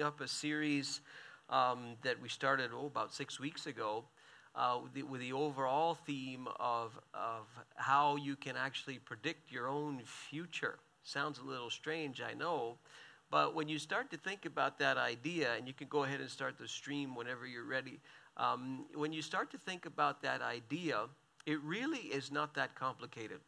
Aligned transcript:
up 0.00 0.20
a 0.20 0.28
series 0.28 1.00
um, 1.48 1.96
that 2.02 2.20
we 2.20 2.28
started 2.28 2.70
oh, 2.74 2.86
about 2.86 3.12
six 3.12 3.38
weeks 3.38 3.66
ago 3.66 4.04
uh, 4.54 4.78
with, 4.82 4.94
the, 4.94 5.02
with, 5.02 5.20
the, 5.20 5.32
overall 5.32 5.94
theme 5.94 6.48
of, 6.58 6.98
of 7.14 7.46
how 7.76 8.16
you 8.16 8.36
can 8.36 8.56
actually 8.56 8.98
predict 8.98 9.52
your 9.52 9.68
own 9.68 10.00
future. 10.04 10.78
Sounds 11.02 11.38
a 11.38 11.44
little 11.44 11.70
strange, 11.70 12.20
I 12.20 12.34
know, 12.34 12.78
but 13.30 13.54
when 13.54 13.68
you 13.68 13.78
start 13.78 14.10
to 14.10 14.16
think 14.16 14.44
about 14.44 14.78
that 14.80 14.96
idea, 14.96 15.54
and 15.56 15.66
you 15.66 15.72
can 15.72 15.88
go 15.88 16.04
ahead 16.04 16.20
and 16.20 16.28
start 16.28 16.58
the 16.58 16.66
stream 16.66 17.14
whenever 17.14 17.46
you're 17.46 17.64
ready, 17.64 18.00
um, 18.36 18.86
when 18.94 19.12
you 19.12 19.22
start 19.22 19.50
to 19.52 19.58
think 19.58 19.86
about 19.86 20.22
that 20.22 20.42
idea, 20.42 21.02
it 21.46 21.60
really 21.62 21.98
is 21.98 22.32
not 22.32 22.54
that 22.54 22.74
complicated. 22.74 23.38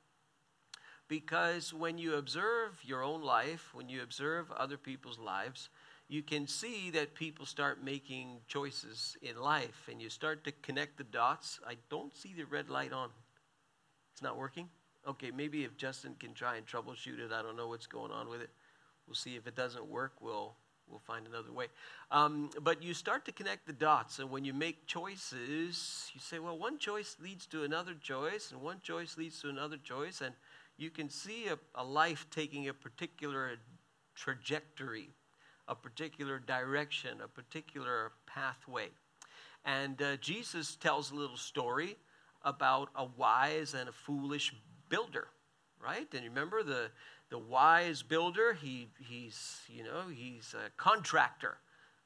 Because 1.08 1.74
when 1.74 1.98
you 1.98 2.14
observe 2.14 2.80
your 2.84 3.02
own 3.02 3.22
life, 3.22 3.70
when 3.74 3.88
you 3.88 4.02
observe 4.02 4.50
other 4.52 4.76
people's 4.76 5.18
lives, 5.18 5.68
you 6.12 6.22
can 6.22 6.46
see 6.46 6.90
that 6.90 7.14
people 7.14 7.46
start 7.46 7.82
making 7.82 8.36
choices 8.46 9.16
in 9.22 9.34
life 9.40 9.88
and 9.90 9.98
you 10.02 10.10
start 10.10 10.44
to 10.44 10.52
connect 10.60 10.98
the 10.98 11.04
dots. 11.04 11.58
I 11.66 11.78
don't 11.88 12.14
see 12.14 12.34
the 12.36 12.44
red 12.44 12.68
light 12.68 12.92
on. 12.92 13.08
It's 14.12 14.20
not 14.20 14.36
working? 14.36 14.68
Okay, 15.08 15.30
maybe 15.30 15.64
if 15.64 15.74
Justin 15.78 16.14
can 16.20 16.34
try 16.34 16.56
and 16.56 16.66
troubleshoot 16.66 17.18
it, 17.18 17.32
I 17.32 17.40
don't 17.40 17.56
know 17.56 17.68
what's 17.68 17.86
going 17.86 18.12
on 18.12 18.28
with 18.28 18.42
it. 18.42 18.50
We'll 19.06 19.14
see 19.14 19.36
if 19.36 19.46
it 19.46 19.56
doesn't 19.56 19.86
work, 19.86 20.12
we'll 20.20 20.54
we'll 20.86 21.00
find 21.00 21.26
another 21.26 21.50
way. 21.50 21.68
Um, 22.10 22.50
but 22.60 22.82
you 22.82 22.92
start 22.92 23.24
to 23.24 23.32
connect 23.32 23.66
the 23.66 23.72
dots, 23.72 24.18
and 24.18 24.30
when 24.30 24.44
you 24.44 24.52
make 24.52 24.86
choices, 24.86 26.10
you 26.12 26.20
say, 26.20 26.38
well, 26.38 26.58
one 26.58 26.76
choice 26.76 27.16
leads 27.22 27.46
to 27.46 27.62
another 27.62 27.94
choice, 27.94 28.50
and 28.52 28.60
one 28.60 28.80
choice 28.82 29.16
leads 29.16 29.40
to 29.40 29.48
another 29.48 29.78
choice, 29.78 30.20
and 30.20 30.34
you 30.76 30.90
can 30.90 31.08
see 31.08 31.46
a, 31.46 31.58
a 31.74 31.82
life 31.82 32.26
taking 32.30 32.68
a 32.68 32.74
particular 32.74 33.52
trajectory 34.14 35.08
a 35.68 35.74
particular 35.74 36.38
direction, 36.38 37.18
a 37.22 37.28
particular 37.28 38.12
pathway. 38.26 38.88
And 39.64 40.00
uh, 40.02 40.16
Jesus 40.16 40.76
tells 40.76 41.10
a 41.10 41.14
little 41.14 41.36
story 41.36 41.96
about 42.44 42.88
a 42.96 43.06
wise 43.16 43.74
and 43.74 43.88
a 43.88 43.92
foolish 43.92 44.52
builder, 44.88 45.28
right? 45.80 46.12
And 46.12 46.24
remember 46.24 46.62
the, 46.62 46.90
the 47.30 47.38
wise 47.38 48.02
builder, 48.02 48.54
he, 48.54 48.88
he's, 48.98 49.60
you 49.68 49.84
know, 49.84 50.02
he's 50.12 50.54
a 50.54 50.70
contractor. 50.76 51.58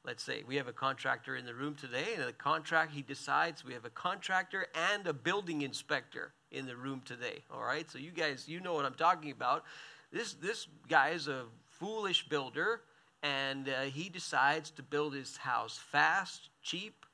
Let's 0.05 0.23
say 0.23 0.43
we 0.47 0.55
have 0.55 0.67
a 0.67 0.73
contractor 0.73 1.35
in 1.35 1.45
the 1.45 1.53
room 1.53 1.75
today, 1.75 2.13
and 2.15 2.23
the 2.25 2.31
contract 2.31 2.93
he 2.93 3.01
decides 3.01 3.65
we 3.65 3.73
have 3.73 3.83
a 3.83 3.89
contractor 3.89 4.67
and 4.93 5.05
a 5.05 5.13
building 5.13 5.63
inspector 5.63 6.31
in 6.51 6.65
the 6.65 6.77
room 6.77 7.01
today. 7.03 7.43
All 7.51 7.63
right, 7.63 7.89
so 7.91 7.97
you 7.97 8.11
guys, 8.11 8.47
you 8.47 8.61
know 8.61 8.73
what 8.73 8.85
I'm 8.85 8.93
talking 8.93 9.31
about. 9.31 9.65
This 10.13 10.33
this 10.35 10.67
guy 10.87 11.09
is 11.09 11.27
a 11.27 11.43
foolish 11.65 12.29
builder 12.29 12.81
and 13.23 13.69
uh, 13.69 13.81
he 13.83 14.09
decides 14.09 14.69
to 14.71 14.83
build 14.83 15.13
his 15.13 15.37
house 15.37 15.77
fast, 15.77 16.49
cheap, 16.61 17.05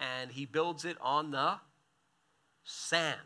and 0.00 0.30
he 0.32 0.46
builds 0.46 0.84
it 0.84 0.96
on 1.00 1.30
the 1.30 1.54
sand. 2.64 3.18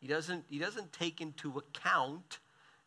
He 0.00 0.06
doesn't, 0.06 0.44
he 0.48 0.58
doesn't 0.58 0.92
take 0.92 1.20
into 1.20 1.58
account 1.58 2.38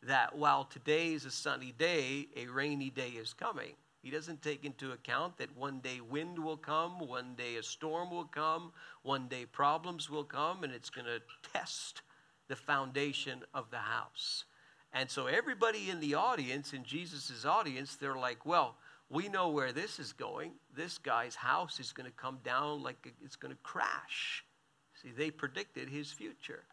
that 0.04 0.38
while 0.38 0.66
today 0.66 1.14
is 1.14 1.26
a 1.26 1.32
sunny 1.32 1.74
day, 1.78 2.28
a 2.36 2.48
rainy 2.48 2.90
day 2.90 3.10
is 3.10 3.34
coming. 3.34 3.74
He 4.02 4.12
doesn't 4.12 4.44
take 4.44 4.66
into 4.66 4.92
account 4.92 5.38
that 5.38 5.58
one 5.58 5.80
day 5.80 6.00
wind 6.00 6.38
will 6.38 6.58
come, 6.58 7.00
one 7.00 7.34
day 7.36 7.56
a 7.56 7.64
storm 7.64 8.12
will 8.12 8.26
come, 8.26 8.72
one 9.02 9.28
day 9.28 9.46
problems 9.46 10.10
will 10.10 10.24
come, 10.24 10.64
and 10.64 10.72
it's 10.72 10.92
going 10.92 11.08
to 11.08 11.22
test 11.52 12.04
the 12.48 12.56
foundation 12.56 13.44
of 13.54 13.72
the 13.72 13.80
house. 13.80 14.46
And 14.96 15.12
so 15.12 15.28
everybody 15.28 15.90
in 15.90 16.00
the 16.00 16.16
audience, 16.16 16.72
in 16.72 16.86
Jesus' 16.86 17.44
audience, 17.44 17.98
they're 17.98 18.16
like, 18.16 18.46
well, 18.46 18.78
we 19.10 19.28
know 19.28 19.50
where 19.50 19.74
this 19.74 20.00
is 20.00 20.14
going. 20.14 20.54
This 20.74 20.98
guy's 20.98 21.36
house 21.36 21.82
is 21.82 21.92
going 21.92 22.10
to 22.10 22.16
come 22.16 22.40
down 22.46 22.82
like 22.82 23.14
it's 23.22 23.36
going 23.36 23.54
to 23.54 23.60
crash. 23.62 24.46
See, 25.02 25.12
they 25.12 25.32
predicted 25.32 25.90
his 25.90 26.14
future. 26.14 26.64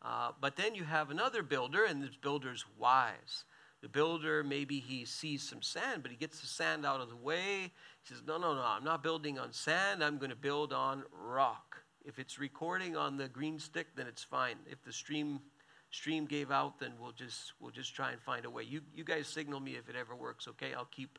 Uh, 0.00 0.30
but 0.40 0.56
then 0.56 0.74
you 0.74 0.84
have 0.84 1.10
another 1.10 1.42
builder, 1.42 1.84
and 1.84 2.02
this 2.02 2.16
builder's 2.16 2.64
wise. 2.78 3.44
The 3.82 3.90
builder, 3.90 4.42
maybe 4.42 4.80
he 4.80 5.04
sees 5.04 5.46
some 5.46 5.60
sand, 5.60 6.02
but 6.02 6.10
he 6.10 6.16
gets 6.16 6.40
the 6.40 6.46
sand 6.46 6.86
out 6.86 7.02
of 7.02 7.10
the 7.10 7.16
way. 7.16 7.70
He 8.02 8.14
says, 8.14 8.22
No, 8.26 8.38
no, 8.38 8.54
no, 8.54 8.62
I'm 8.62 8.84
not 8.84 9.02
building 9.02 9.38
on 9.38 9.52
sand. 9.52 10.02
I'm 10.02 10.16
going 10.16 10.30
to 10.30 10.36
build 10.36 10.72
on 10.72 11.04
rock. 11.12 11.76
If 12.06 12.18
it's 12.18 12.38
recording 12.38 12.96
on 12.96 13.18
the 13.18 13.28
green 13.28 13.58
stick, 13.58 13.88
then 13.96 14.06
it's 14.06 14.24
fine. 14.24 14.56
If 14.66 14.82
the 14.82 14.92
stream 14.92 15.40
stream 15.96 16.26
gave 16.26 16.50
out, 16.50 16.78
then 16.78 16.92
we'll 17.00 17.12
just 17.12 17.54
we'll 17.58 17.70
just 17.70 17.94
try 17.94 18.12
and 18.12 18.20
find 18.20 18.44
a 18.44 18.50
way. 18.50 18.62
You 18.62 18.82
you 18.94 19.04
guys 19.04 19.26
signal 19.26 19.60
me 19.60 19.72
if 19.72 19.88
it 19.88 19.96
ever 19.96 20.14
works, 20.14 20.46
okay? 20.48 20.74
I'll 20.74 20.90
keep 20.90 21.18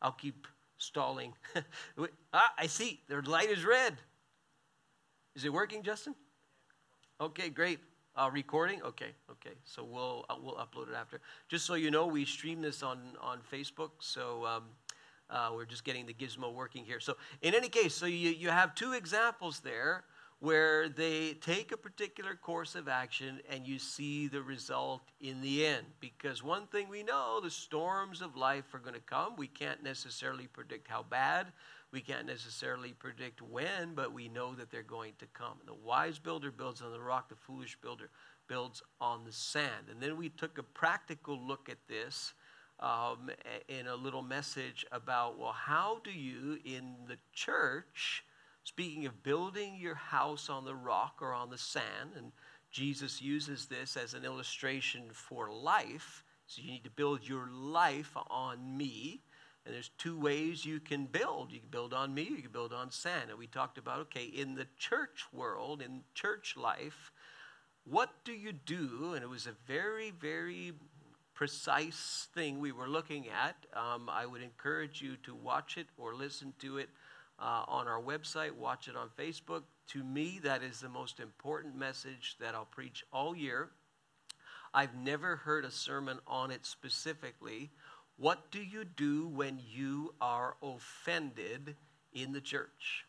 I'll 0.00 0.12
keep 0.12 0.46
stalling. 0.78 1.34
ah, 2.32 2.52
I 2.56 2.66
see. 2.66 3.00
Their 3.08 3.22
light 3.22 3.50
is 3.50 3.64
red. 3.64 3.96
Is 5.34 5.44
it 5.44 5.52
working, 5.52 5.82
Justin? 5.82 6.14
Okay, 7.20 7.48
great. 7.48 7.80
Uh, 8.14 8.28
recording? 8.32 8.82
Okay, 8.82 9.12
okay. 9.30 9.56
So 9.64 9.82
we'll 9.82 10.24
uh, 10.30 10.36
we'll 10.40 10.56
upload 10.56 10.88
it 10.88 10.94
after. 10.94 11.20
Just 11.48 11.66
so 11.66 11.74
you 11.74 11.90
know, 11.90 12.06
we 12.06 12.24
stream 12.24 12.62
this 12.62 12.82
on 12.82 12.98
on 13.20 13.40
Facebook. 13.52 13.90
So. 14.00 14.46
Um, 14.46 14.64
uh, 15.30 15.50
we're 15.54 15.64
just 15.64 15.82
getting 15.82 16.04
the 16.04 16.12
gizmo 16.12 16.52
working 16.52 16.84
here. 16.84 17.00
So, 17.00 17.16
in 17.40 17.54
any 17.54 17.70
case, 17.70 17.94
so 17.94 18.04
you, 18.04 18.28
you 18.28 18.50
have 18.50 18.74
two 18.74 18.92
examples 18.92 19.60
there 19.60 20.04
where 20.42 20.88
they 20.88 21.34
take 21.34 21.70
a 21.70 21.76
particular 21.76 22.34
course 22.34 22.74
of 22.74 22.88
action 22.88 23.38
and 23.48 23.64
you 23.64 23.78
see 23.78 24.26
the 24.26 24.42
result 24.42 25.02
in 25.20 25.40
the 25.40 25.64
end. 25.64 25.86
Because 26.00 26.42
one 26.42 26.66
thing 26.66 26.88
we 26.88 27.04
know 27.04 27.40
the 27.40 27.48
storms 27.48 28.20
of 28.20 28.36
life 28.36 28.64
are 28.74 28.80
going 28.80 28.96
to 28.96 29.00
come. 29.00 29.36
We 29.36 29.46
can't 29.46 29.84
necessarily 29.84 30.48
predict 30.48 30.88
how 30.88 31.04
bad, 31.08 31.46
we 31.92 32.00
can't 32.00 32.26
necessarily 32.26 32.90
predict 32.90 33.40
when, 33.40 33.94
but 33.94 34.12
we 34.12 34.28
know 34.28 34.52
that 34.56 34.68
they're 34.68 34.82
going 34.82 35.12
to 35.20 35.26
come. 35.26 35.58
And 35.60 35.68
the 35.68 35.86
wise 35.86 36.18
builder 36.18 36.50
builds 36.50 36.82
on 36.82 36.90
the 36.90 37.00
rock, 37.00 37.28
the 37.28 37.36
foolish 37.36 37.78
builder 37.80 38.10
builds 38.48 38.82
on 39.00 39.24
the 39.24 39.32
sand. 39.32 39.90
And 39.92 40.00
then 40.00 40.16
we 40.16 40.28
took 40.28 40.58
a 40.58 40.64
practical 40.64 41.38
look 41.40 41.68
at 41.68 41.78
this. 41.88 42.34
Um, 42.80 43.30
in 43.68 43.86
a 43.86 43.94
little 43.94 44.22
message 44.22 44.84
about, 44.90 45.38
well, 45.38 45.52
how 45.52 46.00
do 46.02 46.10
you 46.10 46.58
in 46.64 46.96
the 47.06 47.16
church 47.32 48.24
Speaking 48.64 49.06
of 49.06 49.22
building 49.22 49.76
your 49.76 49.96
house 49.96 50.48
on 50.48 50.64
the 50.64 50.74
rock 50.74 51.18
or 51.20 51.32
on 51.32 51.50
the 51.50 51.58
sand, 51.58 52.10
and 52.16 52.32
Jesus 52.70 53.20
uses 53.20 53.66
this 53.66 53.96
as 53.96 54.14
an 54.14 54.24
illustration 54.24 55.10
for 55.12 55.50
life. 55.50 56.24
So 56.46 56.62
you 56.62 56.70
need 56.70 56.84
to 56.84 56.90
build 56.90 57.26
your 57.26 57.48
life 57.52 58.16
on 58.30 58.76
me. 58.76 59.22
And 59.64 59.74
there's 59.74 59.90
two 59.98 60.18
ways 60.18 60.64
you 60.64 60.80
can 60.80 61.06
build. 61.06 61.52
You 61.52 61.60
can 61.60 61.68
build 61.68 61.92
on 61.94 62.14
me, 62.14 62.22
you 62.22 62.42
can 62.42 62.50
build 62.50 62.72
on 62.72 62.90
sand. 62.90 63.30
And 63.30 63.38
we 63.38 63.46
talked 63.46 63.78
about, 63.78 64.00
okay, 64.00 64.24
in 64.24 64.54
the 64.54 64.66
church 64.76 65.26
world, 65.32 65.82
in 65.82 66.02
church 66.14 66.56
life, 66.56 67.12
what 67.84 68.10
do 68.24 68.32
you 68.32 68.52
do? 68.52 69.12
And 69.14 69.22
it 69.22 69.28
was 69.28 69.46
a 69.46 69.54
very, 69.66 70.10
very 70.10 70.72
precise 71.34 72.28
thing 72.34 72.58
we 72.58 72.72
were 72.72 72.88
looking 72.88 73.26
at. 73.28 73.56
Um, 73.74 74.08
I 74.08 74.26
would 74.26 74.42
encourage 74.42 75.02
you 75.02 75.16
to 75.24 75.34
watch 75.34 75.76
it 75.76 75.86
or 75.96 76.14
listen 76.14 76.54
to 76.60 76.78
it 76.78 76.88
uh, 77.42 77.64
on 77.66 77.88
our 77.88 78.00
website, 78.00 78.52
watch 78.52 78.86
it 78.86 78.96
on 78.96 79.08
Facebook. 79.18 79.62
To 79.88 80.04
me, 80.04 80.38
that 80.44 80.62
is 80.62 80.80
the 80.80 80.88
most 80.88 81.18
important 81.18 81.76
message 81.76 82.36
that 82.40 82.54
I'll 82.54 82.64
preach 82.64 83.04
all 83.12 83.34
year. 83.34 83.70
I've 84.72 84.94
never 84.94 85.36
heard 85.36 85.64
a 85.64 85.70
sermon 85.70 86.20
on 86.26 86.50
it 86.50 86.64
specifically. 86.64 87.70
What 88.16 88.50
do 88.52 88.62
you 88.62 88.84
do 88.84 89.26
when 89.26 89.58
you 89.68 90.14
are 90.20 90.56
offended 90.62 91.74
in 92.12 92.32
the 92.32 92.40
church? 92.40 93.04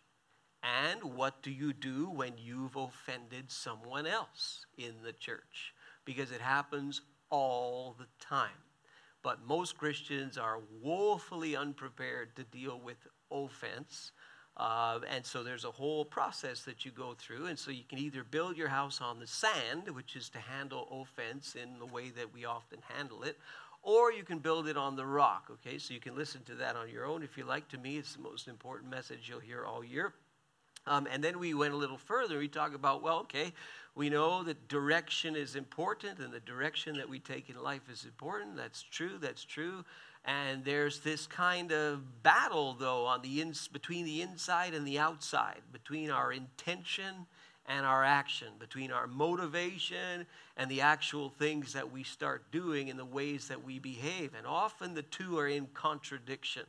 And 0.63 1.03
what 1.03 1.43
do 1.43 1.51
you 1.51 1.71
do 1.71 2.09
when 2.09 2.33
you've 2.37 2.75
offended 2.75 3.51
someone 3.51 4.07
else 4.07 4.65
in 4.77 4.93
the 5.03 5.13
church? 5.13 5.73
Because 6.05 6.31
it 6.31 6.41
happens 6.41 7.01
all 7.29 7.95
the 7.99 8.07
time. 8.19 8.49
But 9.21 9.45
most 9.47 9.77
Christians 9.77 10.37
are 10.37 10.59
woefully 10.81 11.55
unprepared 11.55 12.35
to 12.35 12.43
deal 12.43 12.79
with 12.83 12.97
offense. 13.31 14.11
Uh, 14.55 14.99
and 15.09 15.25
so 15.25 15.41
there's 15.43 15.65
a 15.65 15.71
whole 15.71 16.05
process 16.05 16.61
that 16.61 16.85
you 16.85 16.91
go 16.91 17.15
through. 17.17 17.47
And 17.47 17.57
so 17.57 17.71
you 17.71 17.83
can 17.87 17.97
either 17.97 18.23
build 18.23 18.55
your 18.55 18.67
house 18.67 19.01
on 19.01 19.19
the 19.19 19.27
sand, 19.27 19.89
which 19.93 20.15
is 20.15 20.29
to 20.29 20.39
handle 20.39 20.87
offense 21.01 21.55
in 21.55 21.79
the 21.79 21.85
way 21.85 22.09
that 22.11 22.33
we 22.33 22.45
often 22.45 22.79
handle 22.95 23.23
it, 23.23 23.37
or 23.81 24.11
you 24.11 24.23
can 24.23 24.39
build 24.39 24.67
it 24.67 24.77
on 24.77 24.95
the 24.95 25.05
rock. 25.05 25.49
Okay, 25.51 25.77
so 25.77 25.93
you 25.93 25.99
can 25.99 26.15
listen 26.15 26.41
to 26.43 26.55
that 26.55 26.75
on 26.75 26.89
your 26.89 27.05
own 27.05 27.23
if 27.23 27.37
you 27.37 27.45
like. 27.45 27.67
To 27.69 27.77
me, 27.77 27.97
it's 27.97 28.13
the 28.13 28.21
most 28.21 28.47
important 28.47 28.91
message 28.91 29.27
you'll 29.27 29.39
hear 29.39 29.65
all 29.65 29.83
year. 29.83 30.13
Um, 30.85 31.07
and 31.11 31.23
then 31.23 31.39
we 31.39 31.53
went 31.53 31.73
a 31.73 31.77
little 31.77 31.97
further. 31.97 32.37
We 32.37 32.47
talk 32.47 32.75
about, 32.75 33.01
well, 33.01 33.19
okay, 33.19 33.53
we 33.95 34.09
know 34.09 34.43
that 34.43 34.67
direction 34.67 35.35
is 35.35 35.55
important 35.55 36.19
and 36.19 36.33
the 36.33 36.41
direction 36.41 36.97
that 36.97 37.07
we 37.07 37.19
take 37.19 37.49
in 37.49 37.61
life 37.61 37.89
is 37.91 38.05
important. 38.05 38.57
That's 38.57 38.81
true, 38.81 39.17
that's 39.19 39.45
true. 39.45 39.85
And 40.25 40.63
there's 40.63 40.99
this 41.01 41.27
kind 41.27 41.71
of 41.71 42.23
battle, 42.23 42.75
though, 42.79 43.05
on 43.05 43.21
the 43.21 43.41
ins- 43.41 43.67
between 43.67 44.05
the 44.05 44.21
inside 44.21 44.73
and 44.73 44.87
the 44.87 44.99
outside, 44.99 45.61
between 45.71 46.09
our 46.09 46.31
intention 46.31 47.27
and 47.65 47.85
our 47.85 48.03
action, 48.03 48.47
between 48.59 48.91
our 48.91 49.07
motivation 49.07 50.25
and 50.57 50.69
the 50.71 50.81
actual 50.81 51.29
things 51.29 51.73
that 51.73 51.91
we 51.91 52.03
start 52.03 52.51
doing 52.51 52.89
and 52.89 52.97
the 52.99 53.05
ways 53.05 53.47
that 53.49 53.63
we 53.63 53.79
behave. 53.79 54.31
And 54.37 54.47
often 54.47 54.93
the 54.93 55.01
two 55.03 55.37
are 55.39 55.47
in 55.47 55.67
contradiction. 55.73 56.63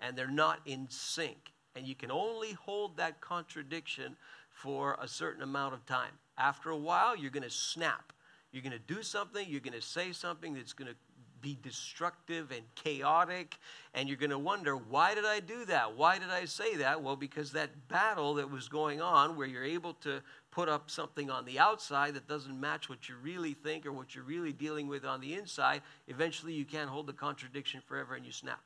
and 0.00 0.16
they're 0.16 0.28
not 0.28 0.60
in 0.64 0.86
sync. 0.88 1.52
And 1.76 1.86
you 1.86 1.94
can 1.94 2.10
only 2.10 2.52
hold 2.52 2.96
that 2.96 3.20
contradiction 3.20 4.16
for 4.50 4.96
a 5.00 5.06
certain 5.06 5.42
amount 5.42 5.74
of 5.74 5.86
time. 5.86 6.12
After 6.38 6.70
a 6.70 6.76
while, 6.76 7.16
you're 7.16 7.30
going 7.30 7.42
to 7.42 7.50
snap. 7.50 8.12
You're 8.52 8.62
going 8.62 8.72
to 8.72 8.94
do 8.94 9.02
something, 9.02 9.46
you're 9.48 9.60
going 9.60 9.74
to 9.74 9.82
say 9.82 10.12
something 10.12 10.54
that's 10.54 10.72
going 10.72 10.88
to 10.88 10.96
be 11.40 11.58
destructive 11.62 12.50
and 12.50 12.62
chaotic, 12.74 13.56
and 13.94 14.08
you're 14.08 14.18
going 14.18 14.30
to 14.30 14.38
wonder, 14.38 14.76
why 14.76 15.14
did 15.14 15.24
I 15.24 15.40
do 15.40 15.64
that? 15.66 15.96
Why 15.96 16.18
did 16.18 16.30
I 16.30 16.44
say 16.44 16.76
that? 16.76 17.02
Well, 17.02 17.16
because 17.16 17.52
that 17.52 17.88
battle 17.88 18.34
that 18.34 18.50
was 18.50 18.68
going 18.68 19.00
on, 19.00 19.36
where 19.36 19.46
you're 19.46 19.64
able 19.64 19.94
to 19.94 20.20
put 20.50 20.68
up 20.68 20.90
something 20.90 21.30
on 21.30 21.44
the 21.44 21.58
outside 21.58 22.14
that 22.14 22.28
doesn't 22.28 22.58
match 22.58 22.88
what 22.88 23.08
you 23.08 23.14
really 23.22 23.54
think 23.54 23.86
or 23.86 23.92
what 23.92 24.14
you're 24.14 24.24
really 24.24 24.52
dealing 24.52 24.88
with 24.88 25.04
on 25.04 25.20
the 25.20 25.34
inside, 25.34 25.82
eventually 26.08 26.52
you 26.52 26.64
can't 26.64 26.90
hold 26.90 27.06
the 27.06 27.12
contradiction 27.12 27.80
forever 27.86 28.14
and 28.14 28.24
you 28.24 28.32
snap. 28.32 28.60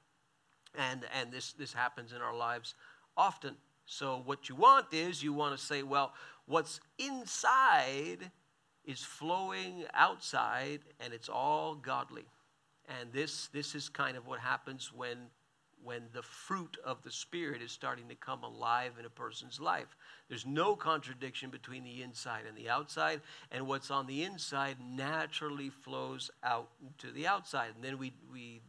And, 0.77 1.05
and 1.19 1.33
this, 1.33 1.53
this 1.53 1.73
happens 1.73 2.13
in 2.13 2.21
our 2.21 2.35
lives 2.35 2.75
often. 3.17 3.57
So, 3.87 4.23
what 4.25 4.49
you 4.49 4.55
want 4.55 4.87
is 4.93 5.23
you 5.23 5.33
want 5.33 5.57
to 5.57 5.63
say, 5.63 5.83
well, 5.83 6.15
what's 6.47 6.81
inside 6.99 8.31
is 8.85 9.01
flowing 9.01 9.85
outside 9.95 10.81
and 11.01 11.13
it's 11.13 11.29
all 11.29 11.75
godly. 11.75 12.25
And 12.89 13.13
this, 13.13 13.49
this 13.49 13.75
is 13.75 13.89
kind 13.89 14.17
of 14.17 14.27
what 14.27 14.41
happens 14.41 14.93
when, 14.95 15.19
when 15.83 16.03
the 16.13 16.23
fruit 16.23 16.77
of 16.85 17.03
the 17.03 17.11
Spirit 17.11 17.63
is 17.63 17.73
starting 17.73 18.09
to 18.09 18.15
come 18.15 18.43
alive 18.43 18.93
in 18.99 19.07
a 19.07 19.11
person's 19.11 19.61
life. 19.61 19.97
There's 20.29 20.47
no 20.47 20.77
contradiction 20.77 21.51
between 21.51 21.85
the 21.85 22.03
inside 22.03 22.43
and 22.47 22.57
the 22.57 22.69
outside, 22.69 23.21
and 23.51 23.67
what's 23.67 23.91
on 23.91 24.07
the 24.07 24.23
inside 24.23 24.77
naturally 24.81 25.71
flows 25.71 26.31
out 26.43 26.69
to 26.99 27.11
the 27.11 27.27
outside. 27.27 27.71
And 27.75 27.85
then 27.85 27.99
we, 27.99 28.13
we 28.31 28.61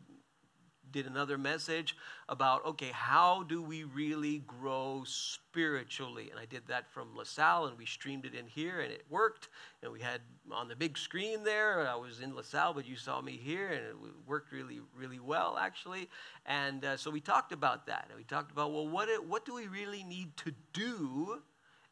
did 0.96 1.08
another 1.08 1.38
message 1.38 1.98
about 2.30 2.66
okay, 2.66 2.90
how 2.94 3.44
do 3.44 3.62
we 3.62 3.84
really 3.84 4.40
grow 4.48 5.04
spiritually? 5.06 6.30
And 6.32 6.40
I 6.40 6.46
did 6.46 6.62
that 6.70 6.90
from 6.90 7.14
LaSalle, 7.18 7.66
and 7.66 7.78
we 7.78 7.86
streamed 7.86 8.26
it 8.26 8.34
in 8.34 8.48
here, 8.48 8.80
and 8.80 8.94
it 8.94 9.04
worked. 9.10 9.50
And 9.84 9.92
we 9.92 10.00
had 10.00 10.22
on 10.54 10.70
the 10.70 10.76
big 10.76 10.98
screen 10.98 11.44
there. 11.44 11.86
I 11.86 11.96
was 11.96 12.22
in 12.22 12.34
LaSalle, 12.34 12.74
but 12.74 12.88
you 12.88 12.96
saw 12.96 13.20
me 13.20 13.34
here, 13.34 13.68
and 13.68 13.86
it 13.86 13.96
worked 14.26 14.54
really, 14.54 14.80
really 14.96 15.20
well 15.20 15.58
actually. 15.60 16.10
And 16.46 16.86
uh, 16.86 16.96
so 16.96 17.12
we 17.12 17.20
talked 17.20 17.52
about 17.52 17.88
that, 17.88 18.06
and 18.08 18.18
we 18.18 18.24
talked 18.24 18.54
about 18.54 18.72
well, 18.72 18.88
what 18.88 19.10
what 19.28 19.46
do 19.46 19.54
we 19.54 19.68
really 19.68 20.04
need 20.06 20.38
to 20.38 20.54
do? 20.72 21.42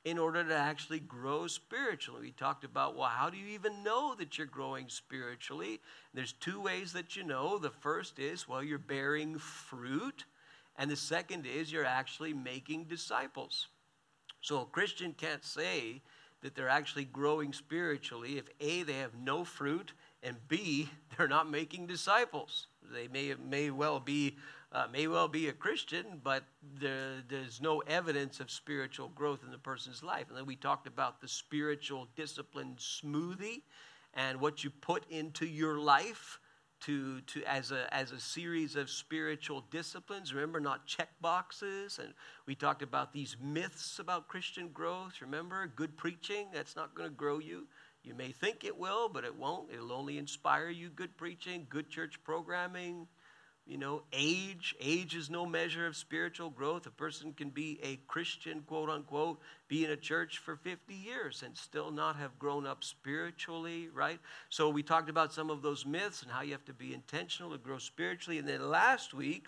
In 0.06 0.18
order 0.18 0.44
to 0.44 0.56
actually 0.56 1.00
grow 1.00 1.48
spiritually. 1.48 2.22
We 2.22 2.32
talked 2.32 2.66
about, 2.66 2.98
well, 2.98 3.08
how 3.08 3.30
do 3.30 3.38
you 3.38 3.48
even 3.48 3.84
know 3.84 4.16
that 4.16 4.38
you're 4.38 4.48
growing 4.48 4.90
spiritually? 4.90 5.80
There's 6.14 6.34
two 6.34 6.60
ways 6.60 6.92
that 6.94 7.16
you 7.16 7.24
know. 7.24 7.58
The 7.58 7.70
first 7.70 8.20
is, 8.20 8.48
well, 8.48 8.64
you're 8.64 8.78
bearing 8.78 9.38
fruit, 9.38 10.26
and 10.78 10.92
the 10.92 10.98
second 10.98 11.46
is 11.46 11.72
you're 11.72 11.86
actually 11.86 12.34
making 12.34 12.86
disciples. 12.86 13.68
So 14.42 14.62
a 14.62 14.66
Christian 14.66 15.14
can't 15.14 15.46
say 15.46 16.02
that 16.42 16.54
they're 16.54 16.68
actually 16.68 17.06
growing 17.06 17.54
spiritually 17.54 18.38
if 18.38 18.50
A, 18.60 18.84
they 18.84 18.98
have 18.98 19.16
no 19.16 19.46
fruit, 19.46 19.94
and 20.22 20.36
B, 20.50 20.90
they're 21.18 21.30
not 21.30 21.50
making 21.50 21.88
disciples. 21.88 22.68
They 22.92 23.08
may, 23.08 23.34
may 23.36 23.70
well 23.72 24.02
be 24.02 24.36
uh, 24.74 24.88
may 24.92 25.08
well 25.08 25.28
be 25.28 25.48
a 25.48 25.54
Christian, 25.54 26.20
but 26.24 26.44
there, 26.80 27.22
there's 27.30 27.62
no 27.62 27.80
evidence 27.82 28.40
of 28.40 28.50
spiritual 28.50 29.10
growth 29.10 29.44
in 29.46 29.52
the 29.52 29.58
person's 29.58 30.02
life. 30.02 30.26
And 30.30 30.38
then 30.38 30.48
we 30.48 30.56
talked 30.56 30.88
about 30.88 31.22
the 31.22 31.28
spiritual 31.28 32.08
discipline 32.16 32.76
smoothie 32.80 33.62
and 34.16 34.42
what 34.42 34.64
you 34.64 34.72
put 34.72 35.06
into 35.12 35.46
your 35.46 35.78
life 35.78 36.40
to, 36.82 37.22
to 37.22 37.44
as, 37.44 37.72
a, 37.72 37.92
as 37.94 38.12
a 38.12 38.20
series 38.20 38.76
of 38.76 38.90
spiritual 38.90 39.64
disciplines. 39.70 40.34
Remember, 40.34 40.60
not 40.60 40.86
check 40.88 41.10
boxes. 41.22 42.00
And 42.02 42.14
we 42.48 42.56
talked 42.56 42.82
about 42.82 43.14
these 43.14 43.38
myths 43.42 44.00
about 44.00 44.28
Christian 44.28 44.70
growth. 44.70 45.22
Remember, 45.22 45.66
good 45.68 45.96
preaching, 45.96 46.48
that's 46.52 46.76
not 46.76 46.96
going 46.96 47.10
to 47.10 47.16
grow 47.16 47.40
you. 47.40 47.68
You 48.04 48.16
may 48.16 48.32
think 48.32 48.66
it 48.66 48.78
will, 48.78 49.08
but 49.08 49.24
it 49.24 49.38
won't. 49.38 49.72
It'll 49.72 49.94
only 49.94 50.18
inspire 50.18 50.70
you. 50.70 50.90
Good 50.90 51.16
preaching, 51.16 51.68
good 51.70 51.90
church 51.90 52.22
programming, 52.26 53.08
you 53.66 53.78
know, 53.78 54.04
age. 54.12 54.76
Age 54.82 55.16
is 55.16 55.30
no 55.30 55.46
measure 55.46 55.88
of 55.88 55.96
spiritual 55.96 56.50
growth. 56.50 56.86
A 56.86 56.92
person 56.92 57.34
can 57.34 57.50
be 57.50 57.80
a 57.82 57.98
Christian, 58.08 58.62
quote 58.62 58.90
unquote, 58.90 59.40
be 59.70 59.86
in 59.86 59.92
a 59.92 59.98
church 59.98 60.40
for 60.40 60.58
50 60.58 60.94
years 60.94 61.44
and 61.46 61.58
still 61.58 61.90
not 61.90 62.18
have 62.18 62.38
grown 62.38 62.68
up 62.68 62.84
spiritually, 62.84 63.90
right? 63.94 64.20
So 64.50 64.70
we 64.70 64.84
talked 64.84 65.10
about 65.10 65.34
some 65.34 65.50
of 65.50 65.62
those 65.62 65.86
myths 65.86 66.24
and 66.24 66.32
how 66.32 66.42
you 66.42 66.52
have 66.52 66.66
to 66.66 66.74
be 66.74 66.94
intentional 66.94 67.52
to 67.52 67.58
grow 67.58 67.78
spiritually. 67.78 68.38
And 68.38 68.48
then 68.48 68.70
last 68.70 69.14
week, 69.14 69.48